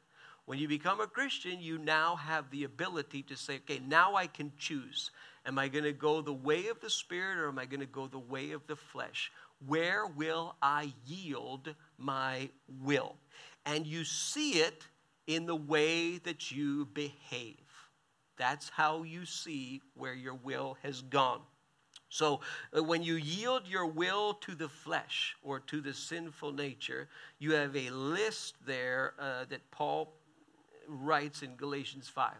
When 0.45 0.57
you 0.57 0.67
become 0.67 0.99
a 0.99 1.07
Christian, 1.07 1.61
you 1.61 1.77
now 1.77 2.15
have 2.15 2.49
the 2.49 2.63
ability 2.63 3.21
to 3.23 3.35
say, 3.35 3.57
okay, 3.57 3.79
now 3.87 4.15
I 4.15 4.25
can 4.25 4.51
choose. 4.57 5.11
Am 5.45 5.59
I 5.59 5.67
going 5.67 5.83
to 5.83 5.93
go 5.93 6.21
the 6.21 6.33
way 6.33 6.67
of 6.67 6.79
the 6.79 6.89
Spirit 6.89 7.37
or 7.37 7.49
am 7.49 7.59
I 7.59 7.65
going 7.65 7.81
to 7.81 7.85
go 7.85 8.07
the 8.07 8.17
way 8.17 8.51
of 8.51 8.65
the 8.65 8.75
flesh? 8.75 9.31
Where 9.67 10.07
will 10.07 10.55
I 10.61 10.93
yield 11.05 11.75
my 11.97 12.49
will? 12.81 13.17
And 13.65 13.85
you 13.85 14.03
see 14.03 14.53
it 14.53 14.85
in 15.27 15.45
the 15.45 15.55
way 15.55 16.17
that 16.17 16.51
you 16.51 16.85
behave. 16.93 17.57
That's 18.37 18.69
how 18.69 19.03
you 19.03 19.25
see 19.25 19.81
where 19.95 20.13
your 20.13 20.33
will 20.33 20.77
has 20.81 21.01
gone. 21.01 21.41
So, 22.09 22.41
uh, 22.75 22.81
when 22.81 23.03
you 23.03 23.15
yield 23.15 23.67
your 23.67 23.85
will 23.85 24.33
to 24.35 24.55
the 24.55 24.69
flesh 24.69 25.35
or 25.43 25.59
to 25.59 25.79
the 25.79 25.93
sinful 25.93 26.53
nature, 26.53 27.07
you 27.37 27.51
have 27.53 27.75
a 27.75 27.91
list 27.91 28.55
there 28.65 29.13
uh, 29.19 29.45
that 29.49 29.69
Paul 29.69 30.11
writes 30.87 31.43
in 31.43 31.55
Galatians 31.55 32.09
5. 32.09 32.33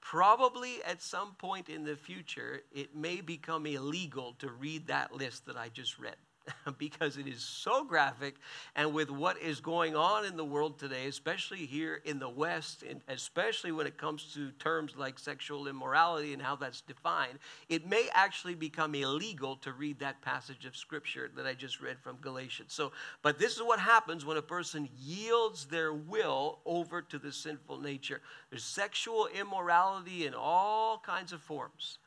Probably 0.00 0.82
at 0.84 1.02
some 1.02 1.34
point 1.34 1.68
in 1.68 1.84
the 1.84 1.96
future, 1.96 2.62
it 2.72 2.94
may 2.94 3.20
become 3.20 3.66
illegal 3.66 4.36
to 4.38 4.50
read 4.50 4.86
that 4.86 5.12
list 5.12 5.46
that 5.46 5.56
I 5.56 5.68
just 5.68 5.98
read. 5.98 6.16
because 6.78 7.16
it 7.16 7.26
is 7.26 7.42
so 7.42 7.84
graphic. 7.84 8.36
And 8.74 8.92
with 8.92 9.10
what 9.10 9.40
is 9.40 9.60
going 9.60 9.96
on 9.96 10.24
in 10.24 10.36
the 10.36 10.44
world 10.44 10.78
today, 10.78 11.06
especially 11.06 11.66
here 11.66 12.00
in 12.04 12.18
the 12.18 12.28
West, 12.28 12.82
and 12.88 13.00
especially 13.08 13.72
when 13.72 13.86
it 13.86 13.96
comes 13.98 14.32
to 14.34 14.50
terms 14.52 14.94
like 14.96 15.18
sexual 15.18 15.68
immorality 15.68 16.32
and 16.32 16.42
how 16.42 16.56
that's 16.56 16.80
defined, 16.80 17.38
it 17.68 17.86
may 17.86 18.08
actually 18.12 18.54
become 18.54 18.94
illegal 18.94 19.56
to 19.56 19.72
read 19.72 19.98
that 20.00 20.20
passage 20.22 20.64
of 20.64 20.76
Scripture 20.76 21.30
that 21.36 21.46
I 21.46 21.54
just 21.54 21.80
read 21.80 21.98
from 22.00 22.16
Galatians. 22.20 22.72
So, 22.72 22.92
but 23.22 23.38
this 23.38 23.56
is 23.56 23.62
what 23.62 23.80
happens 23.80 24.24
when 24.24 24.36
a 24.36 24.42
person 24.42 24.88
yields 24.98 25.66
their 25.66 25.92
will 25.92 26.60
over 26.64 27.02
to 27.02 27.18
the 27.18 27.32
sinful 27.32 27.80
nature. 27.80 28.20
There's 28.50 28.64
sexual 28.64 29.28
immorality 29.38 30.26
in 30.26 30.34
all 30.34 30.98
kinds 30.98 31.32
of 31.32 31.40
forms. 31.40 31.98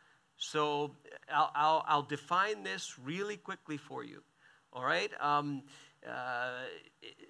So 0.41 0.95
I'll, 1.32 1.51
I'll, 1.54 1.86
I'll, 1.88 2.01
define 2.01 2.63
this 2.63 2.97
really 2.97 3.38
quickly 3.38 3.77
for 3.77 4.04
you. 4.04 4.23
All 4.74 4.84
right? 4.84 5.12
Um, 5.20 5.64
uh, 6.08 6.64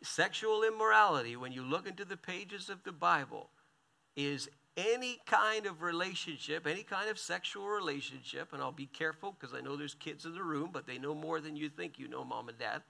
sexual 0.02 0.64
immorality, 0.64 1.36
when 1.36 1.52
you 1.52 1.64
look 1.64 1.88
into 1.88 2.06
the 2.06 2.18
pages 2.18 2.70
of 2.70 2.84
the 2.84 2.92
Bible, 2.92 3.50
is 4.16 4.50
any 4.78 5.20
kind 5.26 5.66
of 5.66 5.82
relationship, 5.82 6.66
any 6.66 6.84
kind 6.84 7.10
of 7.10 7.20
sexual 7.20 7.68
relationship, 7.68 8.54
and 8.54 8.62
I'll 8.62 8.72
be 8.72 8.86
careful 8.86 9.36
because 9.38 9.54
I 9.54 9.62
know 9.62 9.76
there's 9.76 9.94
kids 9.94 10.26
in 10.26 10.34
the 10.34 10.44
room, 10.44 10.70
but 10.72 10.88
they 10.88 10.98
know 10.98 11.14
more 11.14 11.42
than 11.42 11.56
you 11.56 11.70
think 11.70 12.00
you 12.00 12.08
know, 12.08 12.24
mom 12.24 12.50
and 12.50 12.58
dad. 12.58 12.84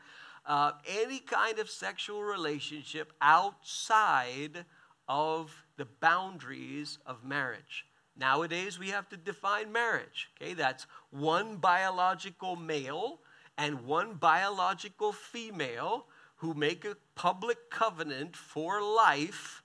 Uh, 0.46 0.72
any 0.88 1.20
kind 1.20 1.60
of 1.60 1.70
sexual 1.70 2.24
relationship 2.24 3.14
outside 3.22 4.66
of 5.08 5.66
the 5.78 5.88
boundaries 6.00 7.00
of 7.06 7.24
marriage. 7.24 7.86
Nowadays, 8.16 8.78
we 8.78 8.90
have 8.90 9.10
to 9.10 9.18
define 9.18 9.72
marriage. 9.72 10.30
Okay, 10.40 10.54
that's 10.54 10.86
one 11.10 11.58
biological 11.58 12.56
male 12.56 13.21
and 13.58 13.86
one 13.86 14.16
biological 14.16 15.12
female 15.12 16.06
who 16.38 16.54
make 16.54 16.86
a 16.86 16.98
public 17.16 17.70
covenant 17.70 18.36
for 18.36 18.82
life 18.82 19.64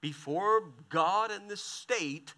before 0.00 0.72
God 0.88 1.30
and 1.30 1.50
the 1.50 1.56
state, 1.56 2.34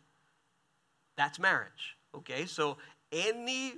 that's 1.16 1.38
marriage. 1.38 1.96
Okay, 2.14 2.46
so 2.46 2.78
any 3.12 3.74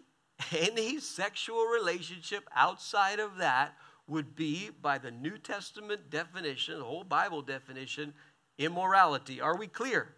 any 0.56 0.98
sexual 1.00 1.64
relationship 1.64 2.48
outside 2.54 3.18
of 3.18 3.36
that 3.38 3.74
would 4.06 4.34
be, 4.34 4.70
by 4.82 4.98
the 4.98 5.10
New 5.10 5.38
Testament 5.38 6.10
definition, 6.10 6.78
the 6.78 6.84
whole 6.84 7.04
Bible 7.04 7.42
definition, 7.42 8.12
immorality. 8.58 9.40
Are 9.40 9.56
we 9.56 9.66
clear? 9.66 10.14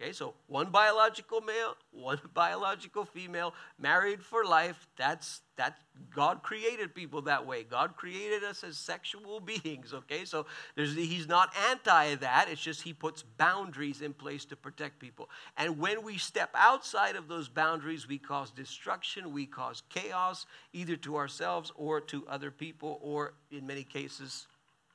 Okay, 0.00 0.12
so 0.12 0.34
one 0.46 0.70
biological 0.70 1.40
male, 1.40 1.74
one 1.90 2.20
biological 2.32 3.04
female, 3.04 3.52
married 3.80 4.22
for 4.22 4.44
life. 4.44 4.86
That's 4.96 5.40
that 5.56 5.76
God 6.14 6.44
created 6.44 6.94
people 6.94 7.22
that 7.22 7.44
way. 7.44 7.64
God 7.64 7.96
created 7.96 8.44
us 8.44 8.62
as 8.62 8.76
sexual 8.76 9.40
beings, 9.64 9.92
okay? 9.92 10.24
So 10.24 10.46
he's 10.76 11.26
not 11.26 11.52
anti 11.68 12.14
that. 12.16 12.46
It's 12.48 12.60
just 12.60 12.82
he 12.82 12.92
puts 12.92 13.22
boundaries 13.22 14.00
in 14.00 14.12
place 14.12 14.44
to 14.46 14.56
protect 14.56 15.00
people. 15.00 15.28
And 15.56 15.80
when 15.80 16.04
we 16.04 16.16
step 16.16 16.50
outside 16.54 17.16
of 17.16 17.26
those 17.26 17.48
boundaries, 17.48 18.06
we 18.06 18.18
cause 18.18 18.52
destruction, 18.52 19.32
we 19.32 19.46
cause 19.46 19.82
chaos, 19.88 20.46
either 20.72 20.94
to 20.98 21.16
ourselves 21.16 21.72
or 21.74 22.00
to 22.02 22.24
other 22.28 22.52
people, 22.52 23.00
or 23.02 23.34
in 23.50 23.66
many 23.66 23.82
cases, 23.82 24.46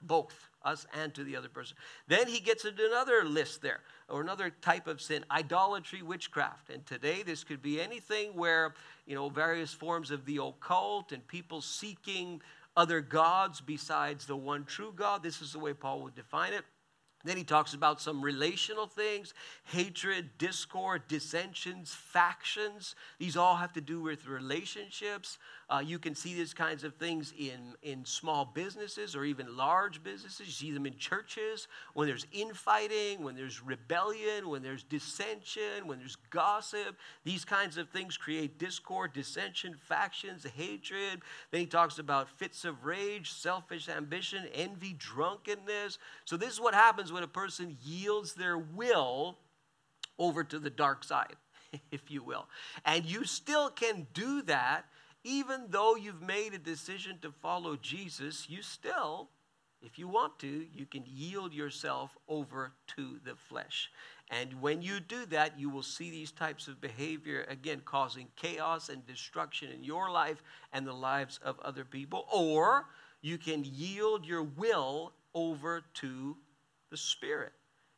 both 0.01 0.49
us 0.63 0.85
and 0.93 1.13
to 1.13 1.23
the 1.23 1.35
other 1.35 1.49
person. 1.49 1.75
Then 2.07 2.27
he 2.27 2.39
gets 2.39 2.65
into 2.65 2.85
another 2.85 3.23
list 3.25 3.61
there, 3.61 3.81
or 4.09 4.21
another 4.21 4.49
type 4.61 4.87
of 4.87 5.01
sin 5.01 5.25
idolatry, 5.31 6.01
witchcraft. 6.01 6.69
And 6.69 6.85
today, 6.85 7.23
this 7.23 7.43
could 7.43 7.61
be 7.61 7.81
anything 7.81 8.35
where, 8.35 8.73
you 9.05 9.15
know, 9.15 9.29
various 9.29 9.73
forms 9.73 10.11
of 10.11 10.25
the 10.25 10.37
occult 10.37 11.11
and 11.11 11.25
people 11.27 11.61
seeking 11.61 12.41
other 12.75 13.01
gods 13.01 13.61
besides 13.61 14.25
the 14.25 14.35
one 14.35 14.65
true 14.65 14.93
God. 14.95 15.21
This 15.21 15.41
is 15.41 15.53
the 15.53 15.59
way 15.59 15.73
Paul 15.73 16.01
would 16.01 16.15
define 16.15 16.53
it. 16.53 16.65
Then 17.23 17.37
he 17.37 17.43
talks 17.43 17.73
about 17.73 18.01
some 18.01 18.21
relational 18.21 18.85
things 18.87 19.33
hatred, 19.65 20.37
discord, 20.37 21.03
dissensions, 21.07 21.93
factions. 21.93 22.95
These 23.17 23.37
all 23.37 23.55
have 23.55 23.73
to 23.73 23.81
do 23.81 24.01
with 24.01 24.27
relationships. 24.27 25.37
Uh, 25.69 25.79
you 25.79 25.97
can 25.97 26.13
see 26.13 26.33
these 26.33 26.53
kinds 26.53 26.83
of 26.83 26.95
things 26.95 27.33
in, 27.37 27.75
in 27.81 28.03
small 28.03 28.45
businesses 28.45 29.15
or 29.15 29.23
even 29.23 29.55
large 29.55 30.03
businesses. 30.03 30.47
You 30.47 30.51
see 30.51 30.71
them 30.71 30.85
in 30.85 30.97
churches 30.97 31.67
when 31.93 32.07
there's 32.07 32.27
infighting, 32.33 33.23
when 33.23 33.35
there's 33.35 33.63
rebellion, 33.63 34.49
when 34.49 34.61
there's 34.61 34.83
dissension, 34.83 35.85
when 35.85 35.99
there's 35.99 36.17
gossip. 36.29 36.97
These 37.23 37.45
kinds 37.45 37.77
of 37.77 37.89
things 37.89 38.17
create 38.17 38.59
discord, 38.59 39.13
dissension, 39.13 39.75
factions, 39.79 40.45
hatred. 40.55 41.21
Then 41.51 41.61
he 41.61 41.67
talks 41.67 41.99
about 41.99 42.29
fits 42.29 42.65
of 42.65 42.83
rage, 42.83 43.31
selfish 43.31 43.87
ambition, 43.87 44.45
envy, 44.53 44.93
drunkenness. 44.93 45.97
So, 46.25 46.35
this 46.35 46.51
is 46.51 46.59
what 46.59 46.73
happens 46.73 47.12
when 47.13 47.23
a 47.23 47.27
person 47.27 47.77
yields 47.81 48.33
their 48.33 48.57
will 48.57 49.37
over 50.19 50.43
to 50.43 50.59
the 50.59 50.69
dark 50.69 51.03
side, 51.03 51.35
if 51.91 52.11
you 52.11 52.23
will. 52.23 52.47
And 52.85 53.05
you 53.05 53.25
still 53.25 53.69
can 53.69 54.07
do 54.13 54.41
that 54.43 54.85
even 55.23 55.67
though 55.69 55.95
you've 55.95 56.21
made 56.21 56.53
a 56.53 56.57
decision 56.57 57.17
to 57.21 57.31
follow 57.31 57.77
Jesus, 57.77 58.49
you 58.49 58.61
still, 58.61 59.29
if 59.81 59.97
you 59.97 60.07
want 60.07 60.37
to, 60.39 60.67
you 60.73 60.85
can 60.85 61.03
yield 61.05 61.53
yourself 61.53 62.11
over 62.27 62.73
to 62.95 63.19
the 63.23 63.35
flesh. 63.35 63.89
And 64.29 64.61
when 64.61 64.81
you 64.81 64.99
do 64.99 65.25
that, 65.27 65.57
you 65.57 65.69
will 65.69 65.83
see 65.83 66.09
these 66.09 66.31
types 66.31 66.67
of 66.67 66.81
behavior 66.81 67.45
again 67.49 67.81
causing 67.85 68.27
chaos 68.35 68.89
and 68.89 69.05
destruction 69.05 69.69
in 69.71 69.83
your 69.83 70.11
life 70.11 70.43
and 70.73 70.85
the 70.85 70.93
lives 70.93 71.39
of 71.43 71.59
other 71.59 71.85
people. 71.85 72.25
Or 72.33 72.87
you 73.21 73.37
can 73.37 73.63
yield 73.63 74.25
your 74.25 74.43
will 74.43 75.13
over 75.33 75.83
to 75.95 76.37
the 76.93 76.97
Spirit. 76.97 77.53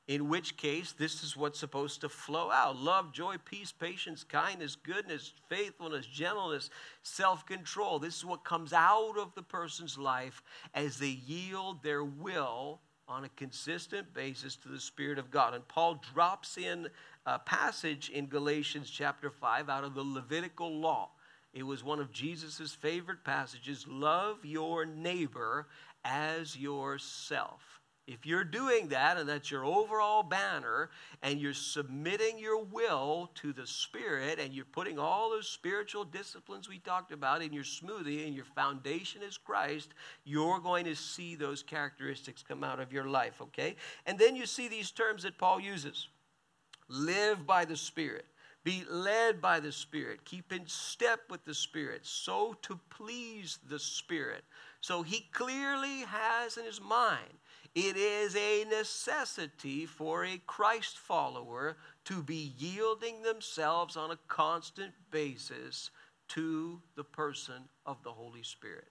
In 0.08 0.29
which 0.29 0.55
case, 0.55 0.93
this 0.93 1.21
is 1.21 1.36
what's 1.36 1.60
supposed 1.60 1.99
to 1.99 2.08
flow 2.08 2.49
out 2.49 2.77
love, 2.77 3.12
joy, 3.12 3.36
peace, 3.43 3.73
patience, 3.73 4.23
kindness, 4.23 4.77
goodness, 4.77 5.34
faithfulness, 5.49 6.05
gentleness, 6.05 6.69
self 7.03 7.45
control. 7.45 7.99
This 7.99 8.15
is 8.15 8.23
what 8.23 8.45
comes 8.45 8.71
out 8.71 9.17
of 9.17 9.36
the 9.36 9.43
person's 9.43 9.97
life 9.97 10.41
as 10.73 10.97
they 10.97 11.19
yield 11.27 11.84
their 11.84 12.05
will 12.05 12.79
on 13.10 13.25
a 13.25 13.29
consistent 13.36 14.13
basis 14.13 14.55
to 14.55 14.69
the 14.69 14.79
Spirit 14.79 15.19
of 15.19 15.29
God. 15.29 15.53
And 15.53 15.67
Paul 15.67 16.01
drops 16.13 16.58
in 16.58 16.88
a 17.25 17.38
passage 17.38 18.10
in 18.10 18.27
Galatians 18.27 18.89
chapter 18.89 19.29
5 19.29 19.67
out 19.67 19.84
of 19.84 19.93
the 19.93 20.03
Levitical 20.03 20.73
law. 20.79 21.10
It 21.53 21.63
was 21.63 21.84
one 21.84 21.99
of 21.99 22.13
Jesus' 22.13 22.73
favorite 22.73 23.25
passages 23.25 23.86
love 23.89 24.45
your 24.45 24.86
neighbor 24.86 25.67
as 26.05 26.55
yourself. 26.55 27.74
If 28.07 28.23
you're 28.23 28.43
doing 28.43 28.89
that 28.89 29.17
and 29.17 29.27
that's 29.27 29.49
your 29.49 29.65
overall 29.65 30.21
banner 30.21 30.91
and 31.23 31.39
you're 31.39 31.53
submitting 31.53 32.37
your 32.37 32.63
will 32.63 33.31
to 33.35 33.51
the 33.51 33.65
Spirit 33.65 34.39
and 34.39 34.53
you're 34.53 34.65
putting 34.65 34.99
all 34.99 35.31
those 35.31 35.49
spiritual 35.49 36.03
disciplines 36.03 36.69
we 36.69 36.77
talked 36.77 37.11
about 37.11 37.41
in 37.41 37.51
your 37.51 37.63
smoothie 37.63 38.25
and 38.25 38.35
your 38.35 38.45
foundation 38.45 39.23
is 39.23 39.37
Christ, 39.37 39.95
you're 40.23 40.59
going 40.59 40.85
to 40.85 40.95
see 40.95 41.35
those 41.35 41.63
characteristics 41.63 42.43
come 42.47 42.63
out 42.63 42.79
of 42.79 42.93
your 42.93 43.05
life, 43.05 43.41
okay? 43.41 43.75
And 44.05 44.19
then 44.19 44.35
you 44.35 44.45
see 44.45 44.67
these 44.67 44.91
terms 44.91 45.23
that 45.23 45.39
Paul 45.39 45.59
uses 45.59 46.07
live 46.87 47.47
by 47.47 47.65
the 47.65 47.77
Spirit. 47.77 48.25
Be 48.63 48.83
led 48.89 49.41
by 49.41 49.59
the 49.59 49.71
Spirit. 49.71 50.25
Keep 50.25 50.51
in 50.51 50.67
step 50.67 51.21
with 51.29 51.45
the 51.45 51.53
Spirit, 51.53 52.01
so 52.03 52.55
to 52.63 52.79
please 52.89 53.59
the 53.67 53.77
Spirit. 53.77 54.43
So 54.81 55.03
he 55.03 55.27
clearly 55.31 56.01
has 56.01 56.57
in 56.57 56.65
his 56.65 56.81
mind 56.81 57.39
it 57.75 57.97
is 57.97 58.35
a 58.38 58.63
necessity 58.63 59.85
for 59.85 60.23
a 60.23 60.41
Christ 60.47 60.97
follower 60.97 61.75
to 62.05 62.23
be 62.23 62.53
yielding 62.57 63.21
themselves 63.21 63.97
on 63.97 64.11
a 64.11 64.19
constant 64.29 64.93
basis 65.11 65.91
to 66.29 66.81
the 66.95 67.03
person 67.03 67.67
of 67.85 68.01
the 68.03 68.11
Holy 68.11 68.43
Spirit. 68.43 68.88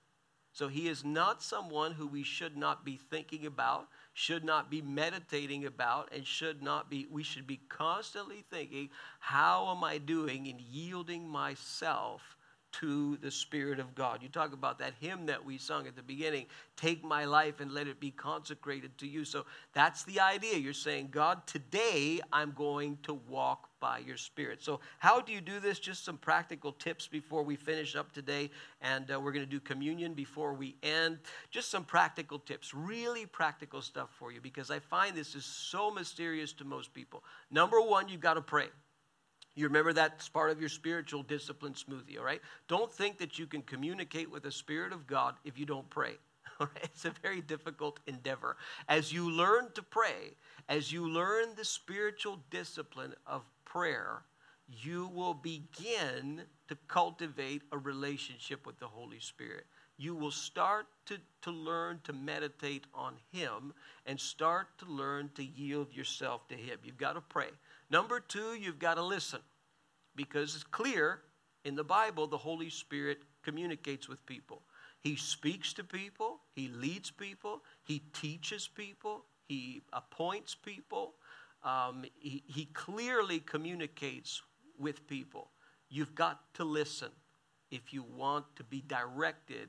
So 0.52 0.68
he 0.68 0.86
is 0.86 1.02
not 1.02 1.42
someone 1.42 1.92
who 1.92 2.06
we 2.06 2.22
should 2.22 2.56
not 2.56 2.84
be 2.84 3.00
thinking 3.10 3.46
about, 3.46 3.88
should 4.12 4.44
not 4.44 4.70
be 4.70 4.82
meditating 4.82 5.64
about, 5.64 6.10
and 6.14 6.24
should 6.24 6.62
not 6.62 6.88
be, 6.88 7.08
we 7.10 7.24
should 7.24 7.46
be 7.46 7.60
constantly 7.68 8.44
thinking, 8.50 8.90
how 9.18 9.74
am 9.74 9.82
I 9.82 9.98
doing 9.98 10.46
in 10.46 10.58
yielding 10.60 11.28
myself 11.28 12.36
to 12.80 13.16
the 13.18 13.30
Spirit 13.30 13.80
of 13.80 13.94
God. 13.94 14.22
You 14.22 14.28
talk 14.28 14.52
about 14.52 14.78
that 14.78 14.94
hymn 15.00 15.26
that 15.26 15.44
we 15.44 15.58
sung 15.58 15.86
at 15.86 15.96
the 15.96 16.02
beginning 16.02 16.46
take 16.76 17.04
my 17.04 17.24
life 17.24 17.60
and 17.60 17.72
let 17.72 17.86
it 17.86 18.00
be 18.00 18.10
consecrated 18.10 18.96
to 18.98 19.06
you. 19.06 19.24
So 19.24 19.46
that's 19.72 20.04
the 20.04 20.20
idea. 20.20 20.56
You're 20.56 20.72
saying, 20.72 21.08
God, 21.10 21.46
today 21.46 22.20
I'm 22.32 22.52
going 22.52 22.98
to 23.04 23.14
walk 23.28 23.68
by 23.80 23.98
your 23.98 24.16
Spirit. 24.16 24.62
So, 24.62 24.80
how 24.98 25.20
do 25.20 25.32
you 25.32 25.40
do 25.40 25.60
this? 25.60 25.78
Just 25.78 26.04
some 26.04 26.16
practical 26.16 26.72
tips 26.72 27.06
before 27.06 27.42
we 27.42 27.56
finish 27.56 27.96
up 27.96 28.12
today. 28.12 28.50
And 28.80 29.10
uh, 29.10 29.20
we're 29.20 29.32
going 29.32 29.44
to 29.44 29.50
do 29.50 29.60
communion 29.60 30.14
before 30.14 30.54
we 30.54 30.76
end. 30.82 31.18
Just 31.50 31.70
some 31.70 31.84
practical 31.84 32.38
tips, 32.38 32.74
really 32.74 33.26
practical 33.26 33.82
stuff 33.82 34.08
for 34.18 34.32
you 34.32 34.40
because 34.40 34.70
I 34.70 34.78
find 34.78 35.14
this 35.14 35.34
is 35.34 35.44
so 35.44 35.90
mysterious 35.90 36.52
to 36.54 36.64
most 36.64 36.94
people. 36.94 37.22
Number 37.50 37.80
one, 37.80 38.08
you've 38.08 38.20
got 38.20 38.34
to 38.34 38.42
pray. 38.42 38.68
You 39.54 39.66
remember 39.66 39.92
that's 39.92 40.28
part 40.28 40.50
of 40.50 40.60
your 40.60 40.68
spiritual 40.68 41.22
discipline 41.22 41.74
smoothie, 41.74 42.18
all 42.18 42.24
right? 42.24 42.40
Don't 42.66 42.92
think 42.92 43.18
that 43.18 43.38
you 43.38 43.46
can 43.46 43.62
communicate 43.62 44.30
with 44.30 44.42
the 44.42 44.50
Spirit 44.50 44.92
of 44.92 45.06
God 45.06 45.34
if 45.44 45.58
you 45.58 45.66
don't 45.66 45.88
pray. 45.90 46.14
It's 46.82 47.04
a 47.04 47.12
very 47.22 47.40
difficult 47.40 47.98
endeavor. 48.06 48.56
As 48.88 49.12
you 49.12 49.30
learn 49.30 49.70
to 49.74 49.82
pray, 49.82 50.36
as 50.68 50.92
you 50.92 51.08
learn 51.08 51.48
the 51.56 51.64
spiritual 51.64 52.38
discipline 52.50 53.14
of 53.26 53.42
prayer, 53.64 54.22
you 54.68 55.08
will 55.08 55.34
begin 55.34 56.42
to 56.68 56.76
cultivate 56.88 57.62
a 57.72 57.78
relationship 57.78 58.66
with 58.66 58.78
the 58.78 58.86
Holy 58.86 59.20
Spirit. 59.20 59.66
You 59.96 60.14
will 60.14 60.30
start 60.30 60.86
to, 61.06 61.18
to 61.42 61.50
learn 61.50 62.00
to 62.04 62.12
meditate 62.12 62.84
on 62.94 63.14
Him 63.32 63.72
and 64.06 64.18
start 64.18 64.66
to 64.78 64.86
learn 64.86 65.30
to 65.34 65.44
yield 65.44 65.92
yourself 65.92 66.48
to 66.48 66.54
Him. 66.54 66.78
You've 66.82 66.96
got 66.96 67.12
to 67.12 67.20
pray. 67.20 67.50
Number 67.90 68.20
two, 68.20 68.54
you've 68.54 68.78
got 68.78 68.94
to 68.94 69.02
listen 69.02 69.40
because 70.16 70.54
it's 70.54 70.64
clear 70.64 71.20
in 71.64 71.74
the 71.74 71.84
Bible 71.84 72.26
the 72.26 72.38
Holy 72.38 72.70
Spirit 72.70 73.18
communicates 73.42 74.08
with 74.08 74.24
people. 74.26 74.62
He 75.00 75.16
speaks 75.16 75.72
to 75.74 75.84
people, 75.84 76.40
He 76.54 76.68
leads 76.68 77.10
people, 77.10 77.62
He 77.84 78.00
teaches 78.12 78.68
people, 78.68 79.24
He 79.46 79.82
appoints 79.92 80.54
people. 80.54 81.14
Um, 81.62 82.04
he, 82.18 82.42
he 82.46 82.66
clearly 82.66 83.40
communicates 83.40 84.42
with 84.78 85.06
people. 85.06 85.50
You've 85.88 86.14
got 86.14 86.40
to 86.54 86.64
listen 86.64 87.08
if 87.70 87.92
you 87.92 88.02
want 88.02 88.44
to 88.56 88.64
be 88.64 88.82
directed 88.86 89.68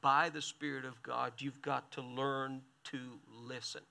by 0.00 0.30
the 0.30 0.42
Spirit 0.42 0.84
of 0.84 1.00
God. 1.02 1.34
You've 1.38 1.62
got 1.62 1.92
to 1.92 2.02
learn 2.02 2.62
to 2.84 2.98
listen. 3.28 3.82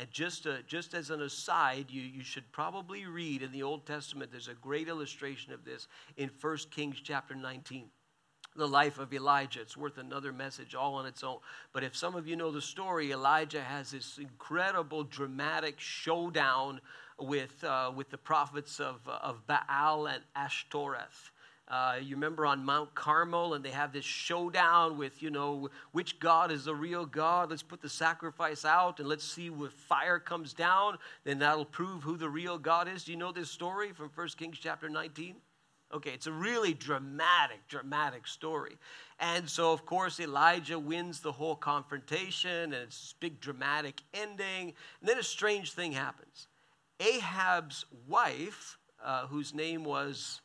And 0.00 0.10
just, 0.10 0.46
uh, 0.46 0.62
just 0.66 0.94
as 0.94 1.10
an 1.10 1.20
aside, 1.20 1.90
you, 1.90 2.00
you 2.00 2.24
should 2.24 2.50
probably 2.52 3.04
read 3.04 3.42
in 3.42 3.52
the 3.52 3.62
Old 3.62 3.84
Testament, 3.84 4.32
there's 4.32 4.48
a 4.48 4.54
great 4.54 4.88
illustration 4.88 5.52
of 5.52 5.62
this 5.62 5.88
in 6.16 6.30
1 6.40 6.56
Kings 6.70 6.96
chapter 7.04 7.34
19 7.34 7.90
the 8.56 8.66
life 8.66 8.98
of 8.98 9.12
Elijah. 9.12 9.60
It's 9.60 9.76
worth 9.76 9.98
another 9.98 10.32
message 10.32 10.74
all 10.74 10.94
on 10.94 11.06
its 11.06 11.22
own. 11.22 11.36
But 11.72 11.84
if 11.84 11.94
some 11.94 12.16
of 12.16 12.26
you 12.26 12.34
know 12.34 12.50
the 12.50 12.60
story, 12.60 13.12
Elijah 13.12 13.62
has 13.62 13.92
this 13.92 14.18
incredible, 14.18 15.04
dramatic 15.04 15.78
showdown 15.78 16.80
with, 17.18 17.62
uh, 17.62 17.92
with 17.94 18.10
the 18.10 18.18
prophets 18.18 18.80
of, 18.80 19.06
of 19.06 19.46
Baal 19.46 20.08
and 20.08 20.24
Ashtoreth. 20.34 21.30
Uh, 21.70 21.94
you 22.02 22.16
remember 22.16 22.44
on 22.44 22.64
Mount 22.64 22.92
Carmel, 22.96 23.54
and 23.54 23.64
they 23.64 23.70
have 23.70 23.92
this 23.92 24.04
showdown 24.04 24.98
with, 24.98 25.22
you 25.22 25.30
know, 25.30 25.70
which 25.92 26.18
God 26.18 26.50
is 26.50 26.64
the 26.64 26.74
real 26.74 27.06
God. 27.06 27.50
Let's 27.50 27.62
put 27.62 27.80
the 27.80 27.88
sacrifice 27.88 28.64
out 28.64 28.98
and 28.98 29.08
let's 29.08 29.22
see 29.22 29.46
if 29.46 29.72
fire 29.72 30.18
comes 30.18 30.52
down. 30.52 30.98
Then 31.22 31.38
that'll 31.38 31.64
prove 31.64 32.02
who 32.02 32.16
the 32.16 32.28
real 32.28 32.58
God 32.58 32.88
is. 32.88 33.04
Do 33.04 33.12
you 33.12 33.18
know 33.18 33.30
this 33.30 33.52
story 33.52 33.92
from 33.92 34.10
1 34.12 34.28
Kings 34.36 34.58
chapter 34.60 34.88
19? 34.88 35.36
Okay, 35.92 36.10
it's 36.10 36.26
a 36.26 36.32
really 36.32 36.74
dramatic, 36.74 37.66
dramatic 37.68 38.26
story. 38.26 38.76
And 39.20 39.48
so, 39.48 39.72
of 39.72 39.86
course, 39.86 40.18
Elijah 40.18 40.78
wins 40.78 41.20
the 41.20 41.32
whole 41.32 41.56
confrontation, 41.56 42.50
and 42.50 42.74
it's 42.74 43.00
this 43.00 43.14
big 43.20 43.40
dramatic 43.40 44.02
ending. 44.12 44.72
And 45.00 45.08
then 45.08 45.18
a 45.18 45.22
strange 45.22 45.72
thing 45.72 45.92
happens. 45.92 46.48
Ahab's 46.98 47.86
wife, 48.08 48.78
uh, 49.04 49.26
whose 49.28 49.54
name 49.54 49.84
was 49.84 50.40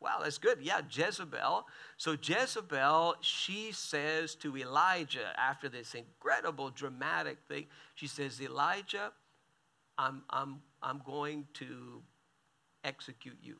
Wow, 0.00 0.20
that's 0.22 0.38
good. 0.38 0.58
Yeah, 0.62 0.80
Jezebel. 0.88 1.66
So 1.96 2.16
Jezebel, 2.22 3.16
she 3.20 3.72
says 3.72 4.34
to 4.36 4.56
Elijah 4.56 5.32
after 5.36 5.68
this 5.68 5.94
incredible 5.94 6.70
dramatic 6.70 7.38
thing, 7.48 7.66
she 7.94 8.06
says, 8.06 8.40
Elijah, 8.40 9.12
I'm, 9.96 10.22
I'm, 10.30 10.60
I'm 10.82 11.02
going 11.04 11.46
to 11.54 12.00
execute 12.84 13.38
you. 13.42 13.56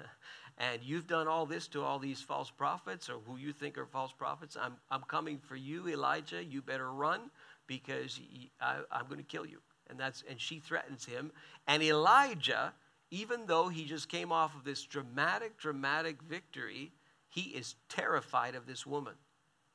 and 0.58 0.82
you've 0.82 1.06
done 1.06 1.28
all 1.28 1.46
this 1.46 1.68
to 1.68 1.82
all 1.82 2.00
these 2.00 2.20
false 2.20 2.50
prophets 2.50 3.08
or 3.08 3.18
who 3.24 3.36
you 3.36 3.52
think 3.52 3.78
are 3.78 3.86
false 3.86 4.12
prophets. 4.12 4.56
I'm, 4.60 4.76
I'm 4.90 5.02
coming 5.02 5.38
for 5.38 5.54
you, 5.54 5.88
Elijah. 5.88 6.42
You 6.42 6.62
better 6.62 6.90
run 6.90 7.30
because 7.68 8.20
I, 8.60 8.78
I'm 8.90 9.06
going 9.06 9.18
to 9.18 9.24
kill 9.24 9.46
you. 9.46 9.60
And, 9.88 10.00
that's, 10.00 10.24
and 10.28 10.40
she 10.40 10.58
threatens 10.58 11.04
him. 11.04 11.30
And 11.68 11.80
Elijah 11.80 12.72
even 13.10 13.46
though 13.46 13.68
he 13.68 13.84
just 13.84 14.08
came 14.08 14.32
off 14.32 14.54
of 14.56 14.64
this 14.64 14.82
dramatic, 14.82 15.58
dramatic 15.58 16.22
victory, 16.22 16.92
he 17.28 17.50
is 17.50 17.76
terrified 17.88 18.54
of 18.54 18.66
this 18.66 18.86
woman 18.86 19.14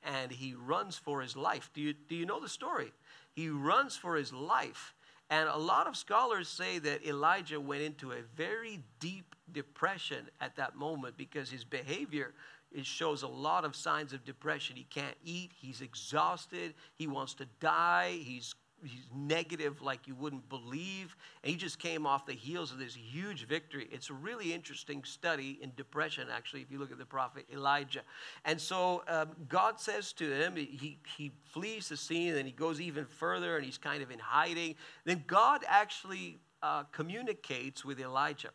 and 0.04 0.32
he 0.32 0.54
runs 0.54 0.98
for 0.98 1.22
his 1.22 1.36
life. 1.36 1.70
Do 1.74 1.82
you, 1.82 1.94
do 1.94 2.16
you 2.16 2.26
know 2.26 2.40
the 2.40 2.50
story? 2.50 2.92
He 3.34 3.50
runs 3.50 3.96
for 3.96 4.16
his 4.16 4.34
life. 4.34 4.96
And 5.30 5.48
a 5.48 5.58
lot 5.58 5.88
of 5.88 5.96
scholars 5.96 6.50
say 6.50 6.80
that 6.80 7.06
Elijah 7.06 7.60
went 7.60 7.84
into 7.84 8.12
a 8.12 8.22
very 8.36 8.82
deep 9.00 9.36
depression 9.52 10.30
at 10.42 10.56
that 10.58 10.76
moment 10.76 11.18
because 11.18 11.50
his 11.50 11.64
behavior 11.64 12.34
it 12.74 12.86
shows 12.86 13.24
a 13.24 13.28
lot 13.28 13.66
of 13.66 13.76
signs 13.76 14.14
of 14.14 14.24
depression. 14.24 14.78
He 14.78 14.86
can't 14.86 15.18
eat, 15.26 15.52
he's 15.54 15.82
exhausted, 15.82 16.74
he 16.96 17.06
wants 17.06 17.34
to 17.36 17.46
die, 17.60 18.18
he's 18.22 18.56
he's 18.84 19.08
negative 19.16 19.82
like 19.82 20.08
you 20.08 20.16
wouldn't 20.16 20.48
believe. 20.50 21.16
And 21.44 21.52
he 21.52 21.58
just 21.58 21.80
came 21.80 22.06
off 22.06 22.26
the 22.26 22.34
heels 22.34 22.72
of 22.72 22.80
this 22.80 22.96
huge 22.96 23.48
victory. 23.48 23.88
It's 23.92 24.10
a 24.10 24.14
really 24.14 24.54
interesting 24.54 25.04
study 25.04 25.60
in 25.62 25.72
depression, 25.76 26.28
actually, 26.32 26.62
if 26.62 26.72
you 26.72 26.80
look 26.80 26.92
at 26.92 26.98
the 26.98 27.06
prophet 27.06 27.46
Elijah. 27.52 28.02
And 28.46 28.60
so 28.60 29.04
um, 29.08 29.30
God 29.48 29.80
says 29.80 30.14
to 30.14 30.32
him, 30.32 30.56
he, 30.56 31.00
he 31.18 31.32
flees 31.46 31.90
the 31.90 31.98
scene 31.98 32.36
and 32.36 32.46
he 32.46 32.54
goes 32.54 32.82
even 32.82 33.06
further 33.06 33.56
and 33.58 33.66
he's 33.66 33.78
kind 33.78 34.02
of 34.02 34.12
in 34.12 34.20
hiding. 34.20 34.76
Then 35.06 35.24
God 35.28 35.64
actually 35.68 36.40
uh, 36.64 36.84
communicates 36.92 37.84
with 37.84 38.00
Elijah. 38.00 38.50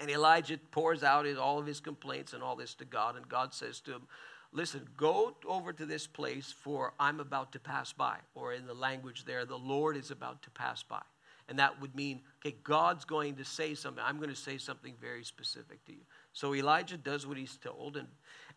And 0.00 0.10
Elijah 0.10 0.58
pours 0.70 1.02
out 1.02 1.26
all 1.36 1.58
of 1.58 1.66
his 1.66 1.80
complaints 1.80 2.32
and 2.32 2.42
all 2.42 2.56
this 2.56 2.74
to 2.76 2.84
God. 2.84 3.16
And 3.16 3.28
God 3.28 3.52
says 3.52 3.80
to 3.80 3.92
him, 3.92 4.02
listen, 4.52 4.86
go 4.96 5.34
over 5.46 5.72
to 5.72 5.86
this 5.86 6.06
place 6.06 6.52
for 6.52 6.94
I'm 6.98 7.20
about 7.20 7.52
to 7.52 7.60
pass 7.60 7.92
by. 7.92 8.16
Or 8.34 8.52
in 8.52 8.66
the 8.66 8.74
language 8.74 9.24
there, 9.24 9.44
the 9.44 9.58
Lord 9.58 9.96
is 9.96 10.10
about 10.10 10.42
to 10.42 10.50
pass 10.50 10.82
by. 10.82 11.02
And 11.48 11.58
that 11.58 11.80
would 11.80 11.94
mean, 11.94 12.20
okay, 12.44 12.56
God's 12.62 13.04
going 13.04 13.36
to 13.36 13.44
say 13.44 13.74
something. 13.74 14.02
I'm 14.04 14.18
going 14.18 14.30
to 14.30 14.36
say 14.36 14.58
something 14.58 14.94
very 15.00 15.24
specific 15.24 15.84
to 15.86 15.92
you. 15.92 16.02
So 16.32 16.54
Elijah 16.54 16.98
does 16.98 17.26
what 17.26 17.38
he's 17.38 17.56
told. 17.56 17.96
And, 17.96 18.08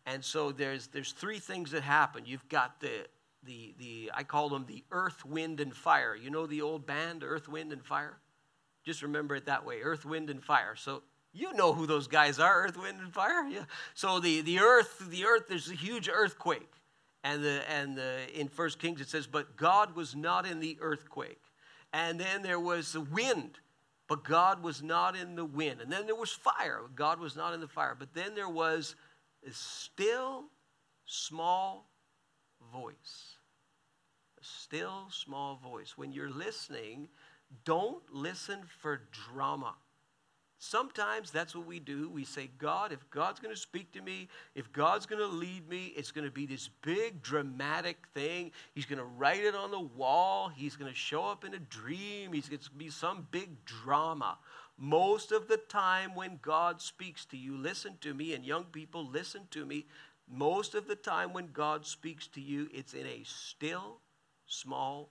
and 0.06 0.24
so 0.24 0.52
there's, 0.52 0.88
there's 0.88 1.14
three 1.14 1.40
things 1.40 1.72
that 1.72 1.84
happen. 1.84 2.24
You've 2.26 2.48
got 2.50 2.82
the, 2.82 3.08
the, 3.44 3.74
the, 3.80 4.12
I 4.14 4.24
call 4.24 4.50
them 4.50 4.66
the 4.68 4.84
earth, 4.92 5.26
wind, 5.26 5.62
and 5.62 5.74
fire. 5.74 6.16
You 6.16 6.30
know 6.30 6.46
the 6.46 6.62
old 6.62 6.86
band, 6.86 7.24
Earth, 7.24 7.48
Wind, 7.48 7.72
and 7.72 7.84
Fire? 7.84 8.18
Just 8.84 9.02
remember 9.02 9.36
it 9.36 9.46
that 9.46 9.66
way 9.66 9.82
Earth, 9.82 10.06
Wind, 10.06 10.30
and 10.30 10.44
Fire. 10.44 10.76
So 10.76 11.02
you 11.34 11.54
know 11.54 11.74
who 11.74 11.86
those 11.86 12.08
guys 12.08 12.40
are, 12.40 12.64
earth, 12.64 12.78
wind, 12.78 13.00
and 13.00 13.14
fire. 13.14 13.48
Yeah. 13.48 13.66
So 13.94 14.20
the, 14.20 14.42
the 14.42 14.60
earth, 14.60 15.10
the 15.10 15.26
earth, 15.26 15.44
there's 15.48 15.70
a 15.70 15.76
huge 15.76 16.10
earthquake. 16.12 16.72
And 17.24 17.44
the 17.44 17.62
and 17.70 17.96
the 17.96 18.18
in 18.34 18.48
First 18.48 18.80
Kings 18.80 19.00
it 19.00 19.08
says, 19.08 19.28
but 19.28 19.56
God 19.56 19.96
was 19.96 20.16
not 20.16 20.48
in 20.48 20.60
the 20.60 20.78
earthquake. 20.82 21.42
And 21.94 22.20
then 22.20 22.42
there 22.42 22.60
was 22.60 22.94
the 22.94 23.02
wind, 23.02 23.60
but 24.08 24.24
God 24.24 24.64
was 24.64 24.82
not 24.82 25.16
in 25.16 25.36
the 25.36 25.46
wind. 25.46 25.82
And 25.82 25.92
then 25.92 26.08
there 26.08 26.16
was 26.16 26.32
fire. 26.32 26.82
God 26.96 27.20
was 27.20 27.36
not 27.36 27.54
in 27.54 27.60
the 27.60 27.68
fire. 27.68 27.96
But 27.98 28.14
then 28.14 28.34
there 28.34 28.50
was 28.50 28.96
a 29.48 29.52
still 29.52 30.46
small 31.06 31.90
voice. 32.74 33.36
A 34.40 34.44
still 34.44 35.08
small 35.12 35.58
voice. 35.58 35.94
When 35.98 36.12
you're 36.12 36.32
listening, 36.32 37.08
don't 37.66 38.02
listen 38.12 38.62
for 38.80 39.02
drama. 39.30 39.76
Sometimes 40.64 41.32
that's 41.32 41.56
what 41.56 41.66
we 41.66 41.80
do. 41.80 42.08
We 42.08 42.24
say, 42.24 42.52
God, 42.60 42.92
if 42.92 43.10
God's 43.10 43.40
going 43.40 43.54
to 43.54 43.60
speak 43.60 43.92
to 43.94 44.02
me, 44.02 44.28
if 44.54 44.72
God's 44.72 45.08
going 45.08 45.20
to 45.20 45.26
lead 45.26 45.68
me, 45.68 45.88
it's 45.96 46.12
going 46.12 46.24
to 46.24 46.32
be 46.32 46.46
this 46.46 46.70
big 46.84 47.24
dramatic 47.24 47.98
thing. 48.14 48.52
He's 48.76 48.86
going 48.86 49.00
to 49.00 49.06
write 49.06 49.44
it 49.44 49.56
on 49.56 49.72
the 49.72 49.80
wall. 49.80 50.50
He's 50.50 50.76
going 50.76 50.92
to 50.92 50.96
show 50.96 51.26
up 51.26 51.44
in 51.44 51.56
a 51.56 51.60
dream. 51.60 52.32
He's 52.32 52.48
going 52.48 52.60
to 52.60 52.70
be 52.70 52.92
some 52.92 53.26
big 53.32 53.66
drama. 53.66 54.38
Most 54.78 55.32
of 55.32 55.48
the 55.48 55.58
time, 55.58 56.14
when 56.14 56.38
God 56.44 56.80
speaks 56.80 57.26
to 57.26 57.38
you, 57.38 57.58
listen 57.58 57.98
to 58.02 58.14
me, 58.14 58.36
and 58.36 58.46
young 58.46 58.66
people, 58.66 59.04
listen 59.04 59.48
to 59.50 59.66
me. 59.66 59.88
Most 60.32 60.76
of 60.76 60.88
the 60.88 60.96
time, 60.96 61.34
when 61.34 61.50
God 61.52 61.88
speaks 61.88 62.28
to 62.28 62.40
you, 62.40 62.70
it's 62.72 62.94
in 62.94 63.08
a 63.08 63.24
still, 63.24 63.98
small 64.46 65.10